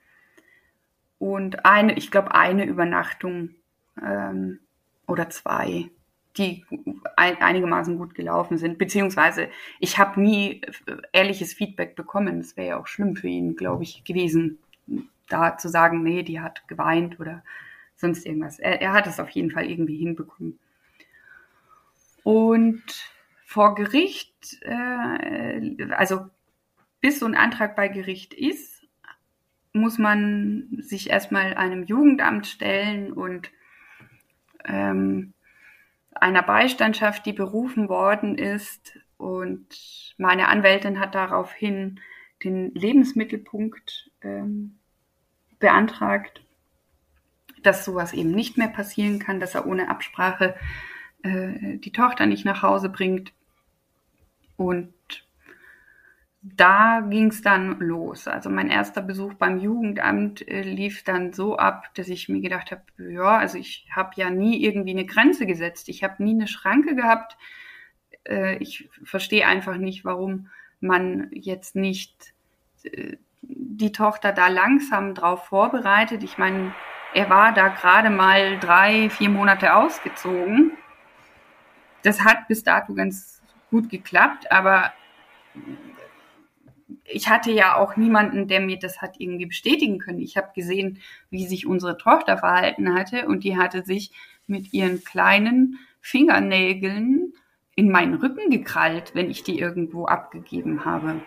[1.19, 3.55] und eine, ich glaube, eine Übernachtung
[4.03, 4.59] ähm,
[5.07, 5.91] oder zwei
[6.37, 6.65] die
[7.17, 8.79] einigermaßen gut gelaufen sind.
[8.79, 9.49] Beziehungsweise
[9.81, 10.61] ich habe nie
[11.13, 12.39] ehrliches Feedback bekommen.
[12.39, 14.59] Das wäre ja auch schlimm für ihn, glaube ich, gewesen,
[15.29, 17.43] da zu sagen, nee, die hat geweint oder
[17.97, 18.59] sonst irgendwas.
[18.59, 20.59] Er, er hat es auf jeden Fall irgendwie hinbekommen.
[22.23, 22.83] Und
[23.45, 26.27] vor Gericht, äh, also
[27.01, 28.87] bis so ein Antrag bei Gericht ist,
[29.73, 33.51] muss man sich erstmal einem Jugendamt stellen und
[34.65, 35.35] ähm,
[36.21, 38.99] einer Beistandschaft, die berufen worden ist.
[39.17, 42.01] Und meine Anwältin hat daraufhin
[42.45, 44.79] den Lebensmittelpunkt ähm,
[45.59, 46.45] beantragt,
[47.63, 50.55] dass sowas eben nicht mehr passieren kann, dass er ohne Absprache
[51.23, 53.33] äh, die Tochter nicht nach Hause bringt.
[54.57, 54.93] Und
[56.55, 58.29] da ging es dann los.
[58.29, 62.71] Also mein erster Besuch beim Jugendamt äh, lief dann so ab, dass ich mir gedacht
[62.71, 65.89] habe, ja, also ich habe ja nie irgendwie eine Grenze gesetzt.
[65.89, 67.37] Ich habe nie eine Schranke gehabt.
[68.29, 70.49] Äh, ich verstehe einfach nicht, warum
[70.81, 72.33] man jetzt nicht
[72.85, 76.23] äh, die Tochter da langsam drauf vorbereitet.
[76.23, 76.75] Ich meine,
[77.13, 80.73] er war da gerade mal drei, vier Monate ausgezogen.
[82.03, 84.93] Das hat bis dato ganz gut geklappt, aber
[87.05, 90.21] ich hatte ja auch niemanden, der mir das hat irgendwie bestätigen können.
[90.21, 94.13] Ich habe gesehen, wie sich unsere Tochter verhalten hatte und die hatte sich
[94.47, 97.33] mit ihren kleinen Fingernägeln
[97.75, 101.21] in meinen Rücken gekrallt, wenn ich die irgendwo abgegeben habe.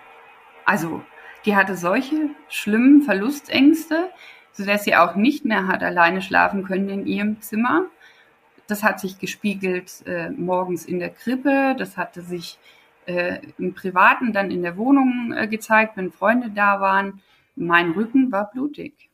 [0.66, 1.02] Also,
[1.46, 4.10] die hatte solche schlimmen Verlustängste,
[4.52, 7.86] sodass sie auch nicht mehr hat alleine schlafen können in ihrem Zimmer.
[8.68, 12.58] Das hat sich gespiegelt äh, morgens in der Krippe, das hatte sich
[13.10, 17.22] äh, im Privaten dann in der Wohnung äh, gezeigt, wenn Freunde da waren.
[17.56, 19.10] Mein Rücken war blutig.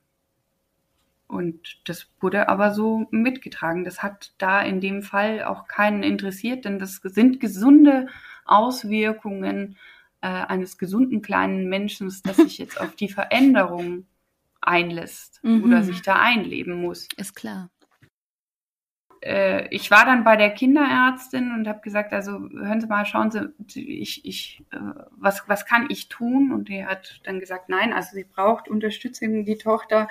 [1.27, 3.85] Und das wurde aber so mitgetragen.
[3.85, 8.07] Das hat da in dem Fall auch keinen interessiert, denn das sind gesunde
[8.43, 9.77] Auswirkungen
[10.21, 14.05] äh, eines gesunden kleinen Menschen, dass sich jetzt auf die Veränderung
[14.59, 15.63] einlässt mhm.
[15.63, 17.07] oder sich da einleben muss.
[17.15, 17.69] Ist klar
[19.25, 23.31] äh, ich war dann bei der Kinderärztin und habe gesagt, also hören Sie mal, schauen
[23.31, 24.77] Sie, ich, ich, äh,
[25.17, 26.51] was, was kann ich tun?
[26.51, 30.07] Und die hat dann gesagt, nein, also sie braucht Unterstützung, die Tochter,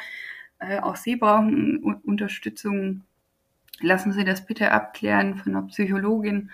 [0.59, 3.03] äh, auch sie brauchen Unterstützung.
[3.81, 6.51] Lassen Sie das bitte abklären von einer Psychologin.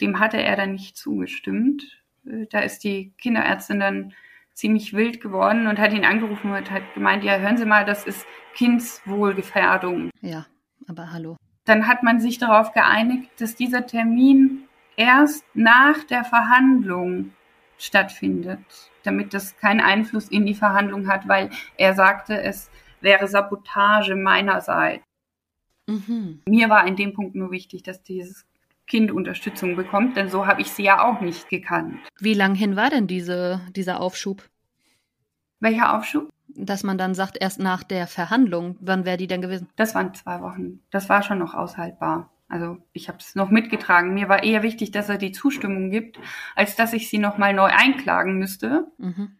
[0.00, 2.02] Dem hatte er dann nicht zugestimmt.
[2.26, 4.12] Äh, da ist die Kinderärztin dann
[4.52, 8.04] ziemlich wild geworden und hat ihn angerufen und hat gemeint, ja, hören Sie mal, das
[8.04, 10.10] ist Kindswohlgefährdung.
[10.20, 10.44] Ja,
[10.86, 14.64] aber hallo dann hat man sich darauf geeinigt, dass dieser Termin
[14.96, 17.32] erst nach der Verhandlung
[17.78, 18.60] stattfindet,
[19.02, 22.70] damit das keinen Einfluss in die Verhandlung hat, weil er sagte, es
[23.00, 25.04] wäre Sabotage meinerseits.
[25.88, 26.42] Mhm.
[26.46, 28.46] Mir war in dem Punkt nur wichtig, dass dieses
[28.86, 31.98] Kind Unterstützung bekommt, denn so habe ich sie ja auch nicht gekannt.
[32.18, 34.48] Wie lang hin war denn diese, dieser Aufschub?
[35.60, 36.30] Welcher Aufschub?
[36.56, 39.68] Dass man dann sagt, erst nach der Verhandlung, wann wäre die denn gewesen?
[39.76, 40.80] Das waren zwei Wochen.
[40.90, 42.30] Das war schon noch aushaltbar.
[42.48, 44.12] Also ich habe es noch mitgetragen.
[44.12, 46.18] Mir war eher wichtig, dass er die Zustimmung gibt,
[46.54, 48.88] als dass ich sie nochmal neu einklagen müsste.
[48.98, 49.38] Mhm.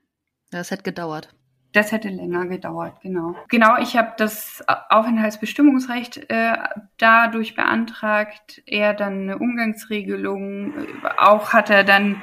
[0.50, 1.34] Das hätte gedauert.
[1.72, 3.34] Das hätte länger gedauert, genau.
[3.48, 6.54] Genau, ich habe das Aufenthaltsbestimmungsrecht äh,
[6.98, 8.62] dadurch beantragt.
[8.66, 10.74] Er dann eine Umgangsregelung.
[11.16, 12.18] Auch hat er dann äh,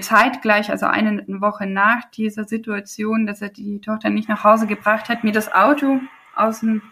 [0.00, 5.08] zeitgleich, also eine Woche nach dieser Situation, dass er die Tochter nicht nach Hause gebracht
[5.08, 6.00] hat, mir das Auto
[6.34, 6.82] aus dem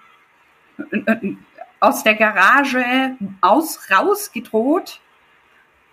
[0.91, 1.37] äh, äh,
[1.81, 5.01] aus der Garage aus rausgedroht.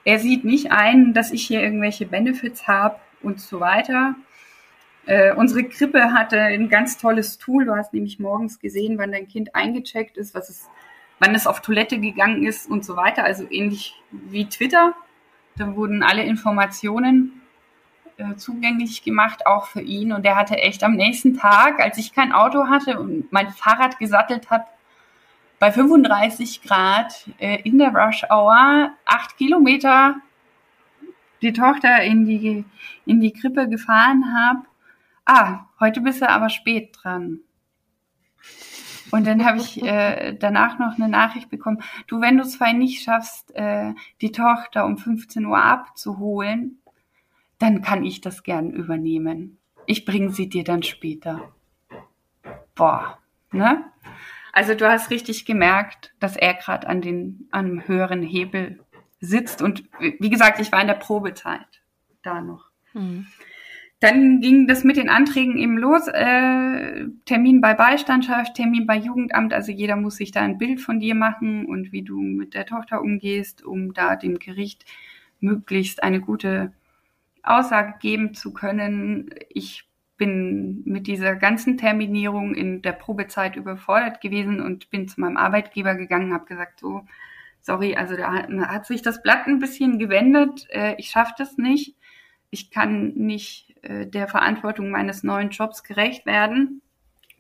[0.06, 4.16] Er sieht nicht ein, dass ich hier irgendwelche Benefits habe und so weiter.
[5.06, 7.66] Äh, unsere Krippe hatte ein ganz tolles Tool.
[7.66, 10.70] Du hast nämlich morgens gesehen, wann dein Kind eingecheckt ist, was es,
[11.20, 13.26] wann es auf Toilette gegangen ist und so weiter.
[13.26, 14.96] Also ähnlich wie Twitter.
[15.62, 17.40] Da wurden alle Informationen
[18.18, 20.12] äh, zugänglich gemacht, auch für ihn.
[20.12, 24.00] Und er hatte echt am nächsten Tag, als ich kein Auto hatte und mein Fahrrad
[24.00, 24.66] gesattelt hat,
[25.60, 30.16] bei 35 Grad äh, in der Rush Hour acht Kilometer
[31.44, 32.66] die Tochter in die,
[33.06, 34.62] in die Krippe gefahren habe,
[35.26, 37.42] ah, heute bist du aber spät dran.
[39.12, 42.80] Und dann habe ich äh, danach noch eine Nachricht bekommen, du, wenn du es vorhin
[42.80, 46.80] nicht schaffst, äh, die Tochter um 15 Uhr abzuholen,
[47.60, 49.58] dann kann ich das gern übernehmen.
[49.86, 51.52] Ich bringe sie dir dann später.
[52.76, 53.20] Boah,
[53.52, 53.84] ne?
[54.54, 58.80] Also du hast richtig gemerkt, dass er gerade an den am höheren Hebel
[59.20, 61.82] sitzt und wie gesagt, ich war in der Probezeit
[62.24, 62.66] da noch.
[62.94, 63.28] Mhm.
[64.02, 66.08] Dann ging das mit den Anträgen eben los.
[66.08, 69.54] Äh, Termin bei Beistandschaft, Termin bei Jugendamt.
[69.54, 72.66] Also jeder muss sich da ein Bild von dir machen und wie du mit der
[72.66, 74.86] Tochter umgehst, um da dem Gericht
[75.40, 76.74] möglichst eine gute
[77.44, 79.30] Aussage geben zu können.
[79.50, 79.88] Ich
[80.18, 85.94] bin mit dieser ganzen Terminierung in der Probezeit überfordert gewesen und bin zu meinem Arbeitgeber
[85.94, 87.06] gegangen, habe gesagt, so,
[87.60, 90.66] sorry, also da hat sich das Blatt ein bisschen gewendet.
[90.72, 91.96] Äh, ich schaffe das nicht.
[92.50, 96.82] Ich kann nicht äh, der Verantwortung meines neuen Jobs gerecht werden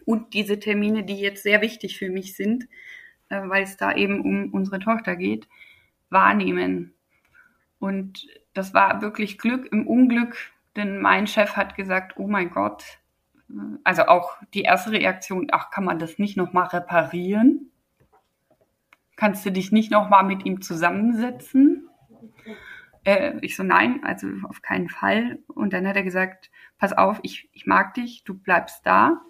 [0.05, 2.65] und diese Termine, die jetzt sehr wichtig für mich sind,
[3.29, 5.47] äh, weil es da eben um unsere Tochter geht,
[6.09, 6.93] wahrnehmen.
[7.79, 10.35] Und das war wirklich Glück im Unglück,
[10.75, 12.83] denn mein Chef hat gesagt, oh mein Gott,
[13.83, 17.71] also auch die erste Reaktion, ach, kann man das nicht nochmal reparieren?
[19.15, 21.89] Kannst du dich nicht nochmal mit ihm zusammensetzen?
[23.03, 25.39] Äh, ich so, nein, also auf keinen Fall.
[25.47, 29.21] Und dann hat er gesagt, pass auf, ich, ich mag dich, du bleibst da,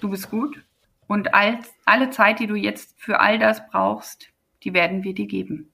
[0.00, 0.64] du bist gut.
[1.06, 5.26] Und als, alle Zeit, die du jetzt für all das brauchst, die werden wir dir
[5.26, 5.72] geben.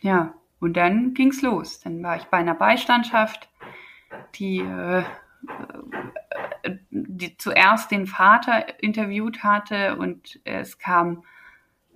[0.00, 1.80] Ja, und dann ging's los.
[1.80, 3.50] Dann war ich bei einer Beistandschaft,
[4.36, 5.02] die, äh,
[6.90, 11.24] die zuerst den Vater interviewt hatte und es kam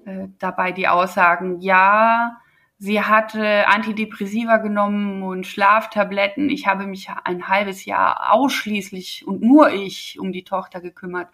[0.05, 2.41] äh, dabei die Aussagen, ja,
[2.85, 6.51] Sie hatte Antidepressiva genommen und Schlaftabletten.
[6.51, 11.31] Ich habe mich ein halbes Jahr ausschließlich und nur ich um die Tochter gekümmert,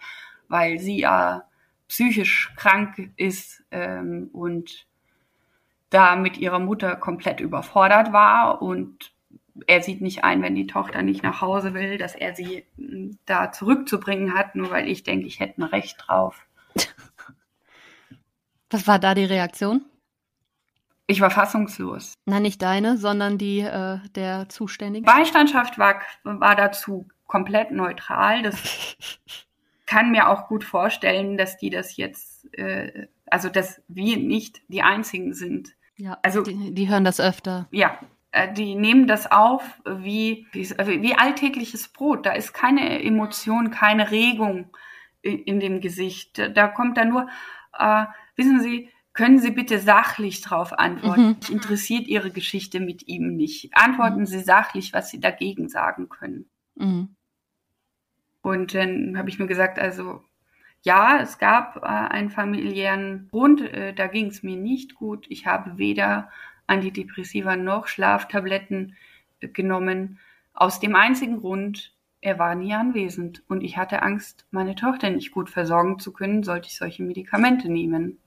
[0.46, 1.42] weil sie ja
[1.88, 4.86] psychisch krank ist ähm, und
[5.90, 9.10] da mit ihrer Mutter komplett überfordert war und
[9.66, 13.18] er sieht nicht ein, wenn die Tochter nicht nach Hause will, dass er sie hm,
[13.26, 16.46] da zurückzubringen hat, nur weil ich denke, ich hätte ein Recht drauf.
[18.70, 19.84] Was war da die Reaktion?
[21.10, 22.14] Ich war fassungslos.
[22.24, 25.04] Nein, nicht deine, sondern die äh, der Zuständigen.
[25.04, 28.42] Beistandschaft war, war dazu komplett neutral.
[28.42, 28.56] Das
[29.86, 34.82] kann mir auch gut vorstellen, dass die das jetzt, äh, also dass wir nicht die
[34.82, 35.70] Einzigen sind.
[35.96, 37.66] Ja, also die, die hören das öfter.
[37.72, 37.98] Ja,
[38.30, 42.24] äh, die nehmen das auf wie, wie, wie alltägliches Brot.
[42.24, 44.70] Da ist keine Emotion, keine Regung
[45.22, 46.40] in, in dem Gesicht.
[46.54, 47.26] Da kommt da nur,
[47.76, 48.04] äh,
[48.36, 48.90] wissen Sie,
[49.20, 51.22] können Sie bitte sachlich darauf antworten?
[51.22, 51.36] Mhm.
[51.40, 53.68] Mich interessiert Ihre Geschichte mit ihm nicht.
[53.74, 54.26] Antworten mhm.
[54.26, 56.48] Sie sachlich, was Sie dagegen sagen können.
[56.74, 57.14] Mhm.
[58.40, 60.24] Und dann habe ich mir gesagt, also
[60.80, 65.26] ja, es gab äh, einen familiären Grund, äh, da ging es mir nicht gut.
[65.28, 66.30] Ich habe weder
[66.66, 68.96] Antidepressiva noch Schlaftabletten
[69.40, 70.18] äh, genommen.
[70.54, 75.30] Aus dem einzigen Grund, er war nie anwesend und ich hatte Angst, meine Tochter nicht
[75.30, 78.18] gut versorgen zu können, sollte ich solche Medikamente nehmen.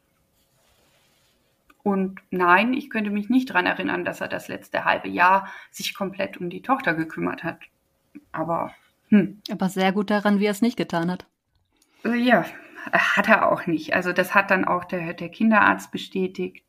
[1.84, 5.94] Und nein, ich könnte mich nicht daran erinnern, dass er das letzte halbe Jahr sich
[5.94, 7.60] komplett um die Tochter gekümmert hat.
[8.32, 8.74] Aber,
[9.10, 9.42] hm.
[9.52, 11.26] Aber sehr gut daran, wie er es nicht getan hat.
[12.06, 12.46] Äh, ja,
[12.92, 13.94] hat er auch nicht.
[13.94, 16.64] Also das hat dann auch der, der Kinderarzt bestätigt.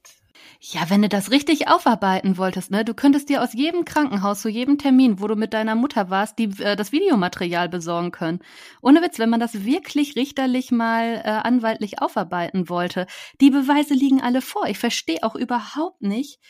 [0.61, 4.49] Ja, wenn du das richtig aufarbeiten wolltest, ne, du könntest dir aus jedem Krankenhaus zu
[4.49, 8.41] jedem Termin, wo du mit deiner Mutter warst, die, äh, das Videomaterial besorgen können.
[8.81, 13.07] Ohne Witz, wenn man das wirklich richterlich mal äh, anwaltlich aufarbeiten wollte,
[13.41, 14.67] die Beweise liegen alle vor.
[14.67, 16.41] Ich verstehe auch überhaupt nicht,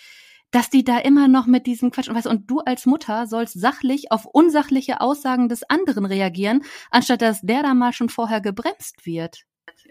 [0.50, 3.60] dass die da immer noch mit diesem Quatsch und weißt, und du als Mutter sollst
[3.60, 9.04] sachlich auf unsachliche Aussagen des anderen reagieren, anstatt dass der da mal schon vorher gebremst
[9.04, 9.44] wird.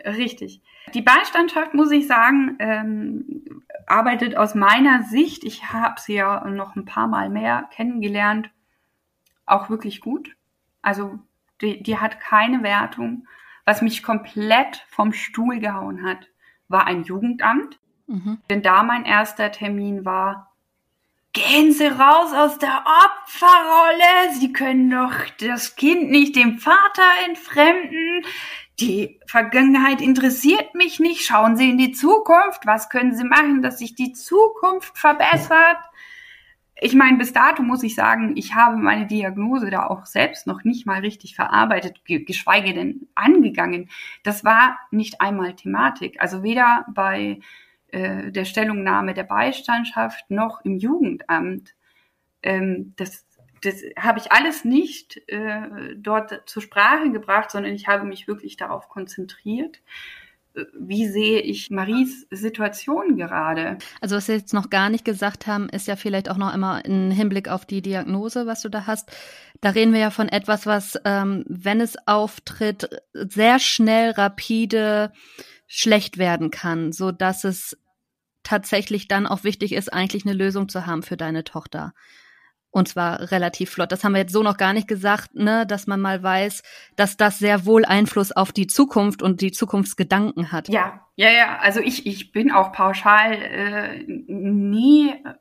[0.06, 0.62] Richtig.
[0.94, 6.76] Die Beistandschaft, muss ich sagen, ähm, arbeitet aus meiner Sicht, ich habe sie ja noch
[6.76, 8.50] ein paar Mal mehr kennengelernt,
[9.46, 10.36] auch wirklich gut.
[10.82, 11.20] Also
[11.62, 13.28] die, die hat keine Wertung.
[13.66, 16.28] Was mich komplett vom Stuhl gehauen hat,
[16.68, 17.80] war ein Jugendamt.
[18.08, 18.40] Mhm.
[18.50, 20.54] Denn da mein erster Termin war,
[21.32, 24.34] gehen Sie raus aus der Opferrolle.
[24.34, 28.26] Sie können doch das Kind nicht dem Vater entfremden
[28.80, 31.26] die Vergangenheit interessiert mich nicht.
[31.26, 32.66] Schauen Sie in die Zukunft.
[32.66, 35.78] Was können Sie machen, dass sich die Zukunft verbessert?
[36.82, 40.64] Ich meine, bis dato muss ich sagen, ich habe meine Diagnose da auch selbst noch
[40.64, 43.90] nicht mal richtig verarbeitet, geschweige denn angegangen.
[44.24, 46.20] Das war nicht einmal Thematik.
[46.20, 47.40] Also weder bei
[47.90, 51.76] äh, der Stellungnahme der Beistandschaft noch im Jugendamt
[52.42, 53.26] ähm, das,
[53.64, 58.58] das habe ich alles nicht äh, dort zur Sprache gebracht, sondern ich habe mich wirklich
[58.58, 59.82] darauf konzentriert,
[60.80, 63.78] wie sehe ich Maries Situation gerade?
[64.02, 66.86] Also was wir jetzt noch gar nicht gesagt haben, ist ja vielleicht auch noch immer
[66.86, 69.12] im Hinblick auf die Diagnose, was du da hast.
[69.62, 75.12] Da reden wir ja von etwas, was, ähm, wenn es auftritt, sehr schnell, rapide
[75.68, 77.78] schlecht werden kann, so dass es
[78.44, 81.94] tatsächlich dann auch wichtig ist, eigentlich eine Lösung zu haben für deine Tochter.
[82.74, 83.92] Und zwar relativ flott.
[83.92, 86.64] Das haben wir jetzt so noch gar nicht gesagt, ne, dass man mal weiß,
[86.96, 90.70] dass das sehr wohl Einfluss auf die Zukunft und die Zukunftsgedanken hat.
[90.70, 91.60] Ja, ja, ja.
[91.60, 95.36] Also ich, ich bin auch pauschal äh, nie äh,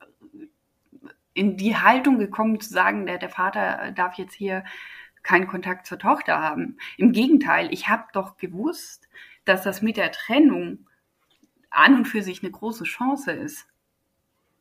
[1.32, 4.62] in die Haltung gekommen zu sagen, der, der Vater darf jetzt hier
[5.22, 6.76] keinen Kontakt zur Tochter haben.
[6.98, 9.08] Im Gegenteil, ich habe doch gewusst,
[9.46, 10.86] dass das mit der Trennung
[11.70, 13.66] an und für sich eine große Chance ist.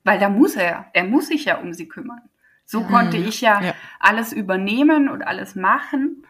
[0.06, 2.30] Weil da muss er, er muss sich ja um sie kümmern.
[2.66, 3.28] So konnte mhm.
[3.28, 6.26] ich ja, ja, alles übernehmen und alles machen.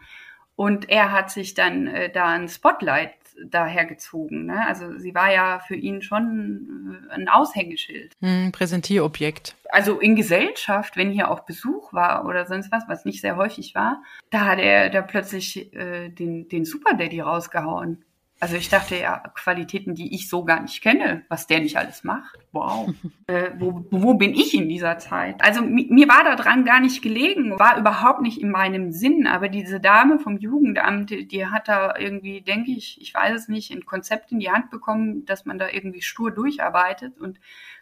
[0.56, 3.12] Und er hat sich dann äh, da ein Spotlight
[3.44, 4.46] dahergezogen.
[4.46, 4.66] Ne?
[4.66, 8.12] Also sie war ja für ihn schon äh, ein Aushängeschild.
[8.20, 9.56] Hm, Präsentierobjekt.
[9.70, 13.74] Also in Gesellschaft, wenn hier auch Besuch war oder sonst was, was nicht sehr häufig
[13.74, 18.04] war, da hat er da plötzlich äh, den, den Super Daddy rausgehauen.
[18.42, 22.02] Also ich dachte ja, Qualitäten, die ich so gar nicht kenne, was der nicht alles
[22.02, 22.40] macht.
[22.50, 22.92] Wow.
[23.28, 25.40] äh, wo, wo bin ich in dieser Zeit?
[25.40, 29.28] Also mir war da dran gar nicht gelegen, war überhaupt nicht in meinem Sinn.
[29.28, 33.46] Aber diese Dame vom Jugendamt, die, die hat da irgendwie, denke ich, ich weiß es
[33.46, 37.38] nicht, ein Konzept in die Hand bekommen, dass man da irgendwie stur durcharbeitet und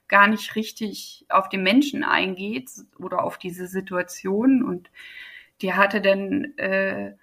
[0.08, 2.68] gar nicht richtig auf den Menschen eingeht
[2.98, 4.62] oder auf diese Situation.
[4.62, 4.90] Und
[5.62, 7.14] die hatte dann äh,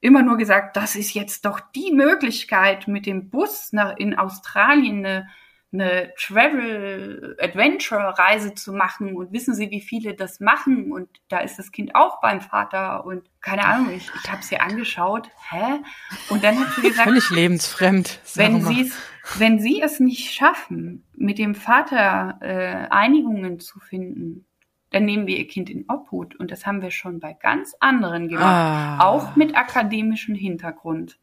[0.00, 5.04] immer nur gesagt, das ist jetzt doch die Möglichkeit, mit dem Bus nach, in Australien
[5.04, 5.28] eine,
[5.72, 9.16] eine Travel-Adventure-Reise zu machen.
[9.16, 10.92] Und wissen Sie, wie viele das machen?
[10.92, 13.04] Und da ist das Kind auch beim Vater.
[13.04, 15.30] Und keine Ahnung, ich, ich habe sie angeschaut.
[15.50, 15.80] Hä?
[16.28, 18.20] Und dann hat sie gesagt, völlig lebensfremd.
[18.34, 18.92] Wenn Sie
[19.38, 24.45] wenn Sie es nicht schaffen, mit dem Vater äh, Einigungen zu finden,
[24.90, 26.36] dann nehmen wir ihr Kind in Obhut.
[26.36, 29.00] Und das haben wir schon bei ganz anderen gemacht, ah.
[29.00, 31.18] auch mit akademischem Hintergrund.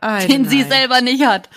[0.00, 1.48] Ein den sie selber nicht hat.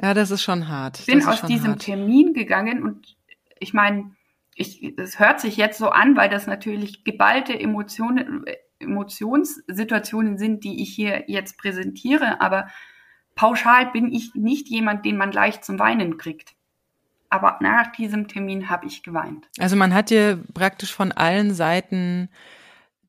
[0.00, 1.00] Ja, das ist schon hart.
[1.00, 1.82] Ich bin aus diesem hart.
[1.82, 3.16] Termin gegangen und
[3.58, 4.12] ich meine,
[4.54, 8.44] ich, es hört sich jetzt so an, weil das natürlich geballte Emotionen,
[8.78, 12.68] Emotionssituationen sind, die ich hier jetzt präsentiere, aber
[13.34, 16.57] pauschal bin ich nicht jemand, den man leicht zum Weinen kriegt
[17.30, 19.48] aber nach diesem Termin habe ich geweint.
[19.58, 22.28] Also man hat dir praktisch von allen Seiten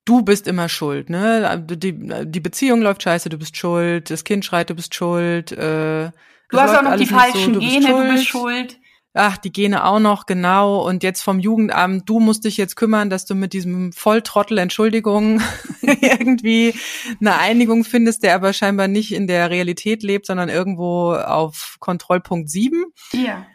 [0.09, 1.63] du bist immer schuld, ne?
[1.69, 1.93] Die,
[2.25, 5.51] die Beziehung läuft scheiße, du bist schuld, das Kind schreit, du bist schuld.
[5.51, 6.11] Äh,
[6.49, 8.79] du hast auch noch die falschen so, du Gene, du bist schuld.
[9.13, 10.87] Ach, die Gene auch noch, genau.
[10.87, 15.41] Und jetzt vom Jugendamt, du musst dich jetzt kümmern, dass du mit diesem Volltrottel, Entschuldigung,
[15.81, 16.73] irgendwie
[17.19, 22.49] eine Einigung findest, der aber scheinbar nicht in der Realität lebt, sondern irgendwo auf Kontrollpunkt
[22.49, 22.85] 7.
[23.13, 23.45] Ja.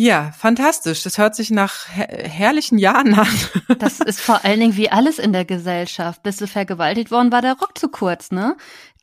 [0.00, 1.02] Ja, fantastisch.
[1.02, 3.26] Das hört sich nach her herrlichen Jahren an.
[3.80, 6.22] Das ist vor allen Dingen wie alles in der Gesellschaft.
[6.22, 8.56] Bist du vergewaltigt worden, war der Rock zu kurz, ne?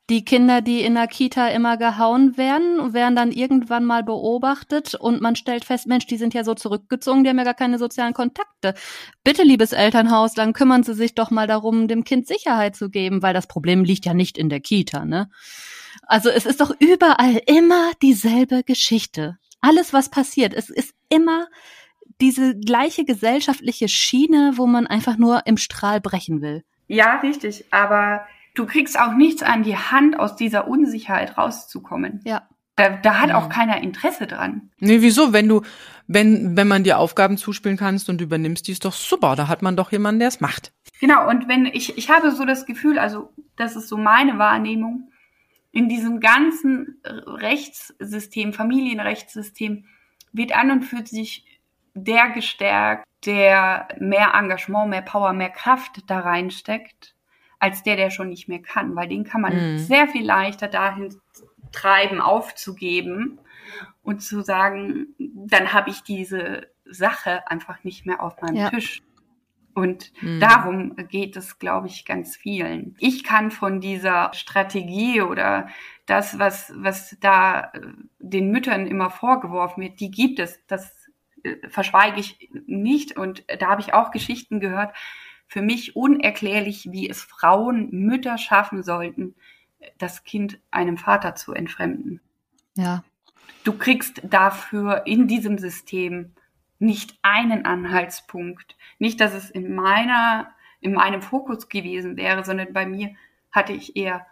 [0.09, 5.19] Die Kinder, die in der Kita immer gehauen werden, werden dann irgendwann mal beobachtet und
[5.19, 8.13] man stellt fest, Mensch, die sind ja so zurückgezogen, die haben ja gar keine sozialen
[8.13, 8.73] Kontakte.
[9.25, 13.21] Bitte, liebes Elternhaus, dann kümmern Sie sich doch mal darum, dem Kind Sicherheit zu geben,
[13.21, 15.29] weil das Problem liegt ja nicht in der Kita, ne?
[16.07, 20.53] Also es ist doch überall immer dieselbe Geschichte alles, was passiert.
[20.53, 21.47] Es ist immer
[22.21, 26.63] diese gleiche gesellschaftliche Schiene, wo man einfach nur im Strahl brechen will.
[26.87, 27.65] Ja, richtig.
[27.71, 32.21] Aber du kriegst auch nichts an die Hand, aus dieser Unsicherheit rauszukommen.
[32.23, 32.47] Ja.
[32.77, 34.69] Da, da hat auch keiner Interesse dran.
[34.79, 35.31] Nee, wieso?
[35.31, 35.61] Wenn du,
[36.07, 39.35] wenn, wenn man dir Aufgaben zuspielen kannst und übernimmst, die ist doch super.
[39.35, 40.73] Da hat man doch jemanden, der es macht.
[40.99, 41.27] Genau.
[41.29, 45.09] Und wenn ich, ich habe so das Gefühl, also, das ist so meine Wahrnehmung,
[45.75, 49.83] in diesem ganzen Rechtssystem, Familienrechtssystem,
[50.31, 51.59] wird an und für sich
[51.93, 57.13] der gestärkt, der mehr Engagement, mehr Power, mehr Kraft da reinsteckt,
[57.59, 58.95] als der, der schon nicht mehr kann.
[58.95, 59.77] Weil den kann man mhm.
[59.79, 61.13] sehr viel leichter dahin
[61.73, 63.39] treiben, aufzugeben
[64.01, 68.69] und zu sagen, dann habe ich diese Sache einfach nicht mehr auf meinem ja.
[68.69, 69.01] Tisch.
[69.75, 70.39] Und mhm.
[70.39, 72.95] darum geht es, glaube ich, ganz vielen.
[72.97, 75.67] Ich kann von dieser Strategie oder
[76.05, 77.81] das, was, was da äh,
[78.19, 81.09] den Müttern immer vorgeworfen wird, die gibt es, das
[81.43, 83.17] äh, verschweige ich nicht.
[83.17, 84.95] Und da habe ich auch Geschichten gehört,
[85.45, 89.35] für mich unerklärlich, wie es Frauen, Mütter schaffen sollten,
[89.97, 92.21] das Kind einem Vater zu entfremden.
[92.75, 93.03] Ja.
[93.65, 96.31] Du kriegst dafür in diesem System
[96.79, 98.75] nicht einen Anhaltspunkt.
[98.99, 100.51] Nicht, dass es in meiner,
[100.81, 103.15] in meinem Fokus gewesen wäre, sondern bei mir
[103.51, 104.25] hatte ich eher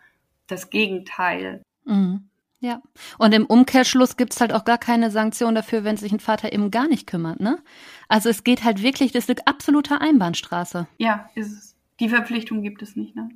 [0.48, 1.62] das Gegenteil.
[1.86, 2.30] Mhm.
[2.60, 2.82] Ja.
[3.18, 6.72] Und im Umkehrschluss gibt's halt auch gar keine Sanktion dafür, wenn sich ein Vater eben
[6.72, 7.60] gar nicht kümmert, ne?
[8.08, 10.88] Also es geht halt wirklich, das ist eine absolute Einbahnstraße.
[10.98, 11.76] Ja, ist es.
[12.00, 13.30] Die Verpflichtung gibt es nicht, ne?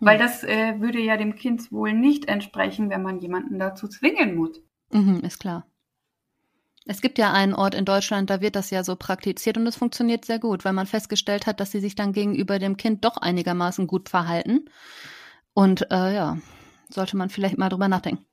[0.00, 4.36] Weil das äh, würde ja dem Kind wohl nicht entsprechen, wenn man jemanden dazu zwingen
[4.36, 4.62] muss.
[4.92, 5.66] Mhm, ist klar.
[6.90, 9.76] Es gibt ja einen Ort in Deutschland, da wird das ja so praktiziert und es
[9.76, 13.18] funktioniert sehr gut, weil man festgestellt hat, dass sie sich dann gegenüber dem Kind doch
[13.18, 14.70] einigermaßen gut verhalten.
[15.52, 16.38] Und äh, ja,
[16.88, 18.24] sollte man vielleicht mal drüber nachdenken.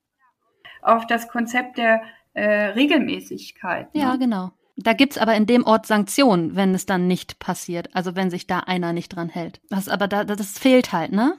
[0.82, 2.02] Auf das Konzept der
[2.34, 3.94] äh, Regelmäßigkeit.
[3.94, 4.02] Ne?
[4.02, 4.52] Ja, genau.
[4.78, 7.94] Da gibt's aber in dem Ort Sanktionen, wenn es dann nicht passiert.
[7.94, 9.60] Also wenn sich da einer nicht dran hält.
[9.70, 11.36] Das aber da, das fehlt halt, ne?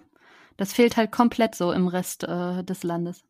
[0.58, 3.24] Das fehlt halt komplett so im Rest äh, des Landes.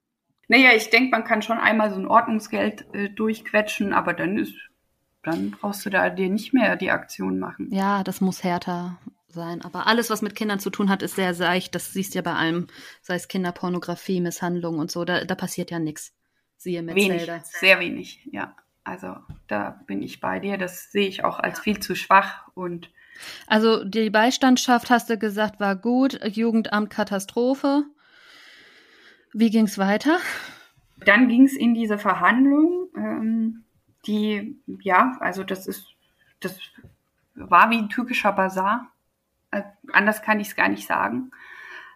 [0.48, 4.54] Naja, ich denke, man kann schon einmal so ein Ordnungsgeld äh, durchquetschen, aber dann ist,
[5.22, 7.68] dann brauchst du da dir nicht mehr die Aktion machen.
[7.72, 9.62] Ja, das muss härter sein.
[9.62, 11.74] Aber alles, was mit Kindern zu tun hat, ist sehr seicht.
[11.74, 12.68] Das siehst du ja bei allem,
[13.02, 15.04] sei es Kinderpornografie, Misshandlung und so.
[15.04, 16.14] Da, da passiert ja nichts.
[16.56, 18.56] Siehe Wenig, sehr wenig, ja.
[18.82, 19.16] Also
[19.48, 20.58] da bin ich bei dir.
[20.58, 22.88] Das sehe ich auch als viel zu schwach und
[23.46, 26.18] also die Beistandschaft, hast du gesagt, war gut.
[26.24, 27.84] Jugendamt Katastrophe.
[29.38, 30.16] Wie ging es weiter?
[30.96, 33.64] Dann ging es in diese Verhandlung, ähm,
[34.06, 35.88] die, ja, also das ist,
[36.40, 36.58] das
[37.34, 38.90] war wie ein türkischer Bazar.
[39.50, 39.60] Äh,
[39.92, 41.32] anders kann ich es gar nicht sagen.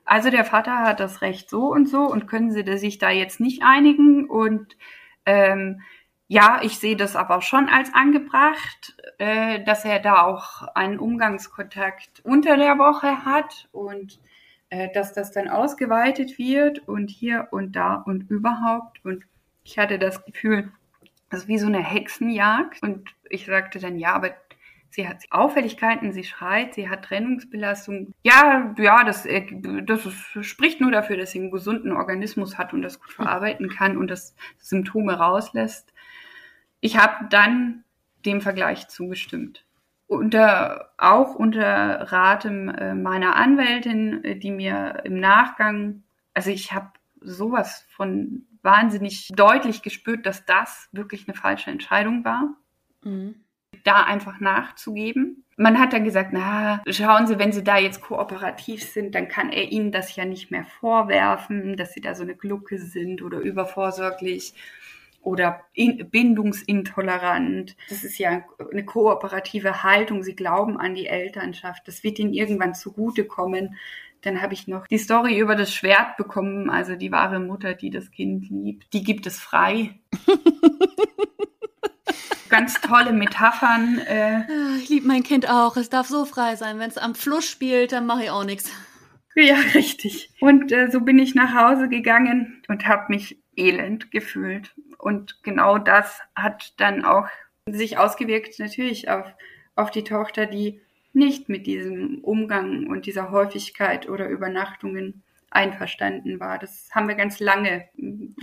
[0.05, 3.41] Also der Vater hat das Recht so und so und können sie sich da jetzt
[3.41, 4.77] nicht einigen und
[5.25, 5.81] ähm,
[6.29, 12.21] ja, ich sehe das aber schon als angebracht, äh, dass er da auch einen Umgangskontakt
[12.23, 14.21] unter der Woche hat und
[14.71, 19.05] dass das dann ausgeweitet wird und hier und da und überhaupt.
[19.05, 19.25] Und
[19.65, 20.71] ich hatte das Gefühl,
[21.29, 22.83] das ist wie so eine Hexenjagd.
[22.83, 24.31] Und ich sagte dann, ja, aber
[24.91, 28.13] sie hat Auffälligkeiten, sie schreit, sie hat Trennungsbelastung.
[28.23, 29.47] Ja, ja, das, äh,
[29.85, 30.09] das
[30.43, 34.09] spricht nur dafür, dass sie einen gesunden Organismus hat und das gut verarbeiten kann und
[34.09, 35.93] das Symptome rauslässt.
[36.81, 37.85] Ich habe dann
[38.25, 39.65] dem Vergleich zugestimmt.
[40.11, 46.03] Unter, auch unter Ratem äh, meiner Anwältin, äh, die mir im Nachgang,
[46.35, 46.89] also ich habe
[47.21, 52.57] sowas von wahnsinnig deutlich gespürt, dass das wirklich eine falsche Entscheidung war.
[53.05, 53.37] Mhm.
[53.85, 55.45] Da einfach nachzugeben.
[55.57, 59.53] Man hat dann gesagt, na, schauen Sie, wenn Sie da jetzt kooperativ sind, dann kann
[59.53, 63.39] er Ihnen das ja nicht mehr vorwerfen, dass Sie da so eine Glucke sind oder
[63.39, 64.55] übervorsorglich
[65.23, 67.77] oder in, bindungsintolerant.
[67.89, 70.23] Das ist ja eine kooperative Haltung.
[70.23, 71.87] Sie glauben an die Elternschaft.
[71.87, 73.77] Das wird ihnen irgendwann zugutekommen.
[74.23, 77.91] Dann habe ich noch die Story über das Schwert bekommen, also die wahre Mutter, die
[77.91, 78.93] das Kind liebt.
[78.93, 79.99] Die gibt es frei.
[82.51, 83.99] Ganz tolle Metaphern.
[83.99, 84.43] Äh.
[84.49, 85.77] Ah, ich liebe mein Kind auch.
[85.77, 86.79] Es darf so frei sein.
[86.79, 88.73] Wenn es am Fluss spielt, dann mache ich auch nichts.
[89.37, 90.31] Ja, richtig.
[90.41, 94.75] Und äh, so bin ich nach Hause gegangen und habe mich elend gefühlt.
[95.01, 97.27] Und genau das hat dann auch
[97.67, 99.27] sich ausgewirkt natürlich auf,
[99.77, 100.81] auf die Tochter, die
[101.13, 106.59] nicht mit diesem Umgang und dieser Häufigkeit oder Übernachtungen einverstanden war.
[106.59, 107.89] Das haben wir ganz lange,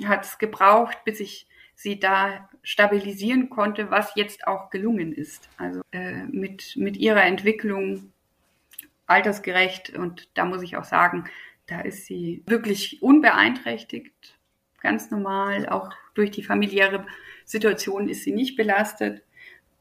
[0.03, 5.47] hat es gebraucht, bis ich sie da stabilisieren konnte, was jetzt auch gelungen ist.
[5.57, 8.11] Also äh, mit, mit ihrer Entwicklung
[9.05, 11.25] altersgerecht und da muss ich auch sagen,
[11.67, 14.36] da ist sie wirklich unbeeinträchtigt
[14.87, 15.67] ganz normal.
[15.67, 17.05] Auch durch die familiäre
[17.43, 19.21] Situation ist sie nicht belastet,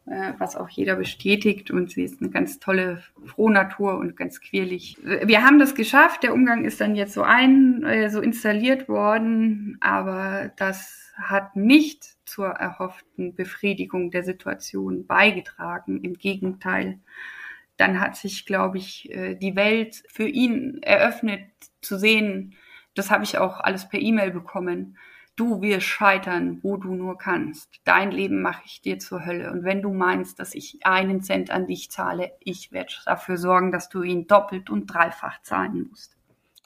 [0.06, 1.70] äh, was auch jeder bestätigt.
[1.70, 4.96] Und sie ist eine ganz tolle Frohnatur und ganz quirlig.
[5.02, 6.24] Wir haben das geschafft.
[6.24, 9.78] Der Umgang ist dann jetzt so ein, äh, so installiert worden.
[9.80, 16.02] Aber das hat nicht zur erhofften Befriedigung der Situation beigetragen.
[16.02, 16.98] Im Gegenteil.
[17.76, 21.44] Dann hat sich, glaube ich, äh, die Welt für ihn eröffnet,
[21.80, 22.56] zu sehen,
[22.96, 24.96] das habe ich auch alles per E-Mail bekommen.
[25.36, 27.68] Du wirst scheitern, wo du nur kannst.
[27.84, 29.52] Dein Leben mache ich dir zur Hölle.
[29.52, 33.70] Und wenn du meinst, dass ich einen Cent an dich zahle, ich werde dafür sorgen,
[33.70, 36.16] dass du ihn doppelt und dreifach zahlen musst.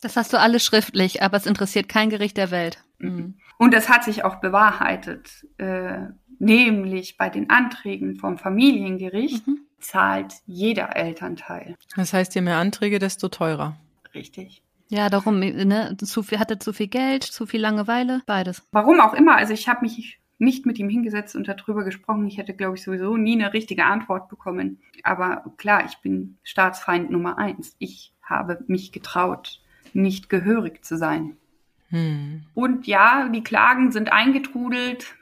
[0.00, 2.82] Das hast du alles schriftlich, aber es interessiert kein Gericht der Welt.
[2.98, 3.34] Mhm.
[3.58, 6.06] Und es hat sich auch bewahrheitet, äh,
[6.38, 9.66] nämlich bei den Anträgen vom Familiengericht mhm.
[9.80, 11.76] zahlt jeder Elternteil.
[11.96, 13.76] Das heißt, je mehr Anträge, desto teurer.
[14.14, 14.62] Richtig.
[14.90, 18.62] Ja, darum, ne, zu viel, hatte zu viel Geld, zu viel Langeweile, beides.
[18.72, 22.26] Warum auch immer, also ich habe mich nicht mit ihm hingesetzt und darüber gesprochen.
[22.26, 24.80] Ich hätte, glaube ich, sowieso nie eine richtige Antwort bekommen.
[25.04, 27.76] Aber klar, ich bin Staatsfeind Nummer eins.
[27.78, 29.60] Ich habe mich getraut,
[29.92, 31.36] nicht gehörig zu sein.
[31.90, 32.46] Hm.
[32.54, 35.14] Und ja, die Klagen sind eingetrudelt.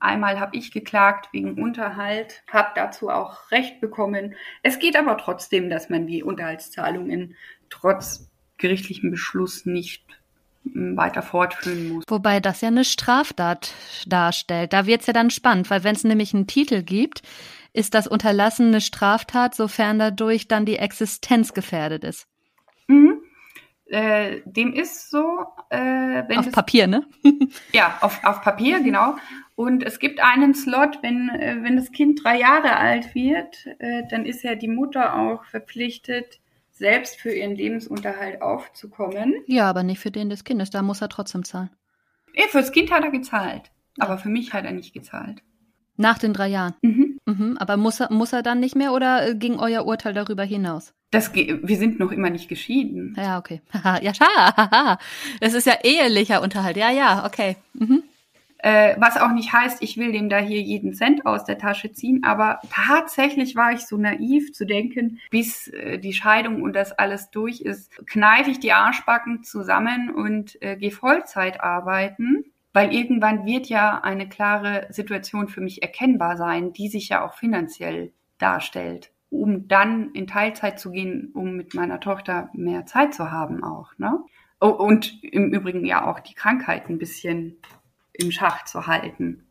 [0.00, 4.34] Einmal habe ich geklagt wegen Unterhalt, habe dazu auch Recht bekommen.
[4.62, 7.36] Es geht aber trotzdem, dass man die Unterhaltszahlungen
[7.68, 10.04] trotz gerichtlichem Beschluss nicht
[10.64, 12.04] hm, weiter fortführen muss.
[12.08, 13.72] Wobei das ja eine Straftat
[14.06, 14.72] darstellt.
[14.72, 17.22] Da wird's ja dann spannend, weil wenn es nämlich einen Titel gibt,
[17.72, 22.26] ist das Unterlassen eine Straftat, sofern dadurch dann die Existenz gefährdet ist.
[22.86, 23.20] Mhm.
[23.86, 25.46] Äh, dem ist so.
[25.70, 27.06] Äh, wenn auf Papier, ne?
[27.72, 29.16] ja, auf, auf Papier, genau.
[29.54, 34.02] Und es gibt einen Slot, wenn, äh, wenn das Kind drei Jahre alt wird, äh,
[34.10, 36.40] dann ist ja die Mutter auch verpflichtet,
[36.76, 39.34] selbst für ihren Lebensunterhalt aufzukommen.
[39.46, 41.70] Ja, aber nicht für den des Kindes, da muss er trotzdem zahlen.
[42.34, 45.42] Ja, fürs Kind hat er gezahlt, aber für mich hat er nicht gezahlt.
[45.96, 46.74] Nach den drei Jahren?
[46.82, 47.18] Mhm.
[47.24, 47.56] mhm.
[47.58, 50.92] Aber muss er, muss er dann nicht mehr oder äh, ging euer Urteil darüber hinaus?
[51.10, 53.16] Das, wir sind noch immer nicht geschieden.
[53.16, 53.62] Ja, okay.
[54.02, 54.98] ja, schade.
[55.40, 56.76] Es ist ja ehelicher Unterhalt.
[56.76, 57.56] Ja, ja, okay.
[57.72, 58.02] Mhm.
[58.66, 61.92] Äh, was auch nicht heißt, ich will dem da hier jeden Cent aus der Tasche
[61.92, 66.90] ziehen, aber tatsächlich war ich so naiv zu denken, bis äh, die Scheidung und das
[66.90, 73.46] alles durch ist, kneife ich die Arschbacken zusammen und äh, gehe Vollzeit arbeiten, weil irgendwann
[73.46, 79.12] wird ja eine klare Situation für mich erkennbar sein, die sich ja auch finanziell darstellt
[79.28, 83.90] um dann in Teilzeit zu gehen, um mit meiner Tochter mehr Zeit zu haben auch.
[83.98, 84.20] Ne?
[84.60, 87.58] Oh, und im Übrigen ja auch die Krankheit ein bisschen
[88.18, 89.46] im Schach zu halten.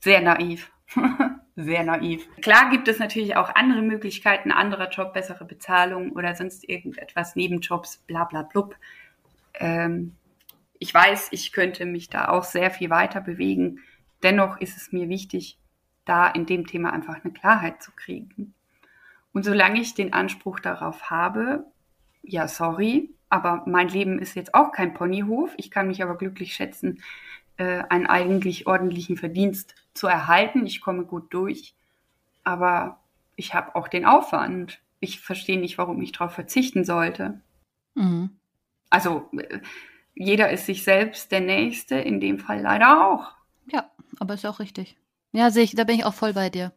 [0.00, 0.70] Sehr naiv.
[1.56, 2.28] Sehr naiv.
[2.40, 7.98] Klar gibt es natürlich auch andere Möglichkeiten, anderer Job, bessere Bezahlung oder sonst irgendetwas, Nebenjobs,
[8.06, 8.76] bla bla blub.
[9.54, 10.14] Ähm,
[10.78, 13.80] ich weiß, ich könnte mich da auch sehr viel weiter bewegen.
[14.22, 15.58] Dennoch ist es mir wichtig,
[16.04, 18.54] da in dem Thema einfach eine Klarheit zu kriegen.
[19.32, 21.64] Und solange ich den Anspruch darauf habe,
[22.22, 25.52] ja, sorry, aber mein Leben ist jetzt auch kein Ponyhof.
[25.56, 27.02] Ich kann mich aber glücklich schätzen,
[27.58, 30.66] äh, einen eigentlich ordentlichen Verdienst zu erhalten.
[30.66, 31.74] Ich komme gut durch,
[32.44, 32.98] aber
[33.36, 34.80] ich habe auch den Aufwand.
[35.00, 37.40] Ich verstehe nicht, warum ich darauf verzichten sollte.
[37.94, 38.30] Mhm.
[38.90, 39.60] Also äh,
[40.14, 43.32] jeder ist sich selbst der Nächste, in dem Fall leider auch.
[43.66, 44.96] Ja, aber ist auch richtig.
[45.32, 46.72] Ja, sehe ich, da bin ich auch voll bei dir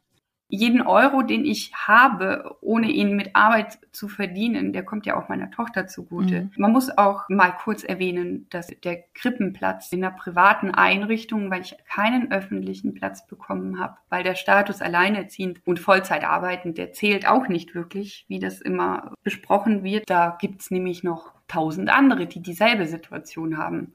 [0.51, 5.29] jeden Euro, den ich habe, ohne ihn mit Arbeit zu verdienen, der kommt ja auch
[5.29, 6.41] meiner Tochter zugute.
[6.41, 6.51] Mhm.
[6.57, 11.77] Man muss auch mal kurz erwähnen, dass der Krippenplatz in einer privaten Einrichtung, weil ich
[11.87, 17.47] keinen öffentlichen Platz bekommen habe, weil der Status alleinerziehend und Vollzeit arbeitend, der zählt auch
[17.47, 20.09] nicht wirklich, wie das immer besprochen wird.
[20.09, 23.93] Da gibt's nämlich noch tausend andere, die dieselbe Situation haben.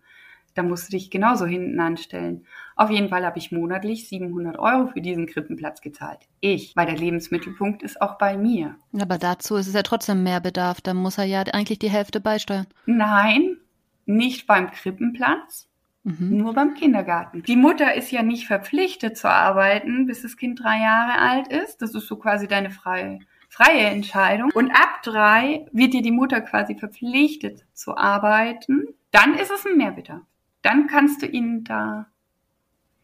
[0.57, 2.47] Da musst du dich genauso hinten anstellen.
[2.77, 6.21] Auf jeden Fall habe ich monatlich 700 Euro für diesen Krippenplatz gezahlt.
[6.41, 8.75] Ich, weil der Lebensmittelpunkt ist auch bei mir.
[8.99, 10.81] Aber dazu ist es ja trotzdem mehr Bedarf.
[10.81, 12.67] Da muss er ja eigentlich die Hälfte beisteuern.
[12.87, 13.59] Nein,
[14.07, 15.69] nicht beim Krippenplatz.
[16.05, 16.39] Mhm.
[16.39, 17.43] Nur beim Kindergarten.
[17.43, 21.83] Die Mutter ist ja nicht verpflichtet zu arbeiten, bis das Kind drei Jahre alt ist.
[21.83, 23.19] Das ist so quasi deine freie,
[23.51, 24.51] freie Entscheidung.
[24.55, 28.87] Und ab drei wird dir die Mutter quasi verpflichtet zu arbeiten.
[29.11, 30.23] Dann ist es ein Mehrbedarf
[30.67, 32.09] dann kannst du ihn da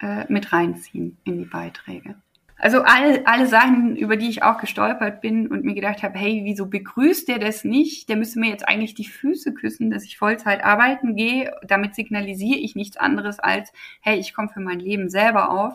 [0.01, 2.17] äh, mit reinziehen in die Beiträge.
[2.57, 6.43] Also alle, alle Sachen, über die ich auch gestolpert bin und mir gedacht habe, hey,
[6.45, 8.09] wieso begrüßt der das nicht?
[8.09, 11.53] Der müsste mir jetzt eigentlich die Füße küssen, dass ich Vollzeit arbeiten gehe.
[11.63, 15.75] Damit signalisiere ich nichts anderes als, hey, ich komme für mein Leben selber auf.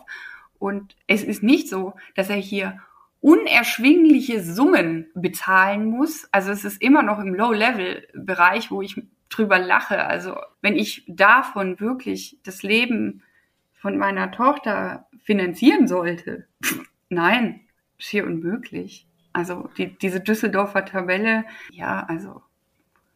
[0.59, 2.79] Und es ist nicht so, dass er hier
[3.21, 6.27] unerschwingliche Summen bezahlen muss.
[6.31, 9.01] Also es ist immer noch im Low-Level-Bereich, wo ich
[9.37, 10.05] drüber lache.
[10.05, 13.23] Also wenn ich davon wirklich das Leben
[13.73, 16.47] von meiner Tochter finanzieren sollte,
[17.09, 17.61] nein,
[17.97, 19.07] schier unmöglich.
[19.33, 22.41] Also die, diese Düsseldorfer Tabelle, ja, also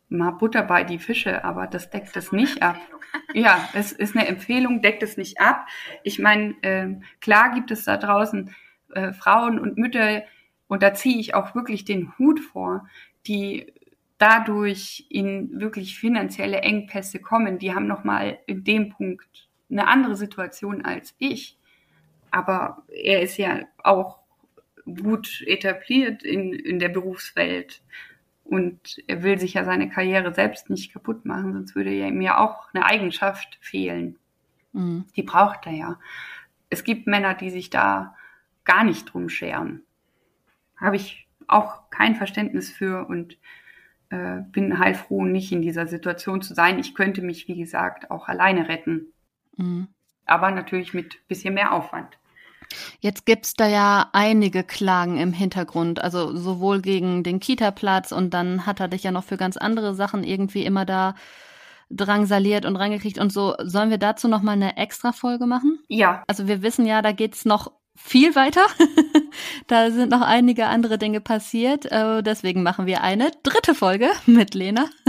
[0.09, 2.77] mal Butter bei die Fische, aber das deckt das nicht ab.
[3.33, 5.67] Ja, es ist eine Empfehlung, deckt es nicht ab.
[6.03, 8.53] Ich meine, äh, klar gibt es da draußen
[8.93, 10.23] äh, Frauen und Mütter,
[10.67, 12.87] und da ziehe ich auch wirklich den Hut vor,
[13.27, 13.73] die
[14.21, 20.85] dadurch in wirklich finanzielle Engpässe kommen, die haben nochmal in dem Punkt eine andere Situation
[20.85, 21.57] als ich.
[22.29, 24.19] Aber er ist ja auch
[24.85, 27.81] gut etabliert in, in der Berufswelt
[28.43, 32.37] und er will sich ja seine Karriere selbst nicht kaputt machen, sonst würde ihm ja
[32.37, 34.19] auch eine Eigenschaft fehlen.
[34.73, 35.05] Mhm.
[35.15, 35.99] Die braucht er ja.
[36.69, 38.15] Es gibt Männer, die sich da
[38.65, 39.81] gar nicht drum scheren.
[40.77, 43.37] Habe ich auch kein Verständnis für und
[44.11, 46.79] äh, bin heilfroh, nicht in dieser Situation zu sein.
[46.79, 49.13] Ich könnte mich, wie gesagt, auch alleine retten.
[49.57, 49.87] Mhm.
[50.25, 52.17] Aber natürlich mit bisschen mehr Aufwand.
[52.99, 58.65] Jetzt gibt's da ja einige Klagen im Hintergrund, also sowohl gegen den Kita-Platz und dann
[58.65, 61.15] hat er dich ja noch für ganz andere Sachen irgendwie immer da
[61.89, 63.55] drangsaliert und reingekriegt und so.
[63.63, 65.79] Sollen wir dazu nochmal eine extra Folge machen?
[65.89, 66.23] Ja.
[66.27, 68.65] Also wir wissen ja, da geht's noch viel weiter.
[69.67, 71.85] da sind noch einige andere Dinge passiert.
[71.85, 74.89] Äh, deswegen machen wir eine dritte Folge mit Lena.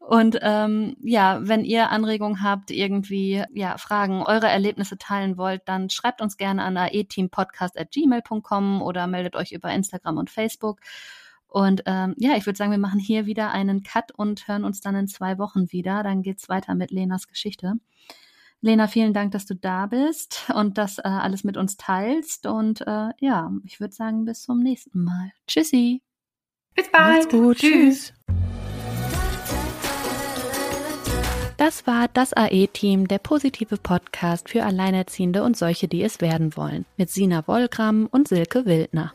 [0.00, 5.90] Und ähm, ja, wenn ihr Anregungen habt, irgendwie ja Fragen, eure Erlebnisse teilen wollt, dann
[5.90, 10.78] schreibt uns gerne an aeteampodcast@gmail.com oder meldet euch über Instagram und Facebook.
[11.48, 14.80] Und ähm, ja, ich würde sagen, wir machen hier wieder einen Cut und hören uns
[14.80, 16.04] dann in zwei Wochen wieder.
[16.04, 17.74] Dann geht's weiter mit Lenas Geschichte.
[18.66, 22.46] Lena, vielen Dank, dass du da bist und das äh, alles mit uns teilst.
[22.48, 25.30] Und äh, ja, ich würde sagen, bis zum nächsten Mal.
[25.46, 26.02] Tschüssi.
[26.74, 27.18] Bis bald.
[27.18, 27.58] Macht's gut.
[27.58, 28.12] Tschüss.
[31.56, 36.86] Das war das AE-Team, der positive Podcast für Alleinerziehende und solche, die es werden wollen,
[36.96, 39.14] mit Sina Wollgramm und Silke Wildner.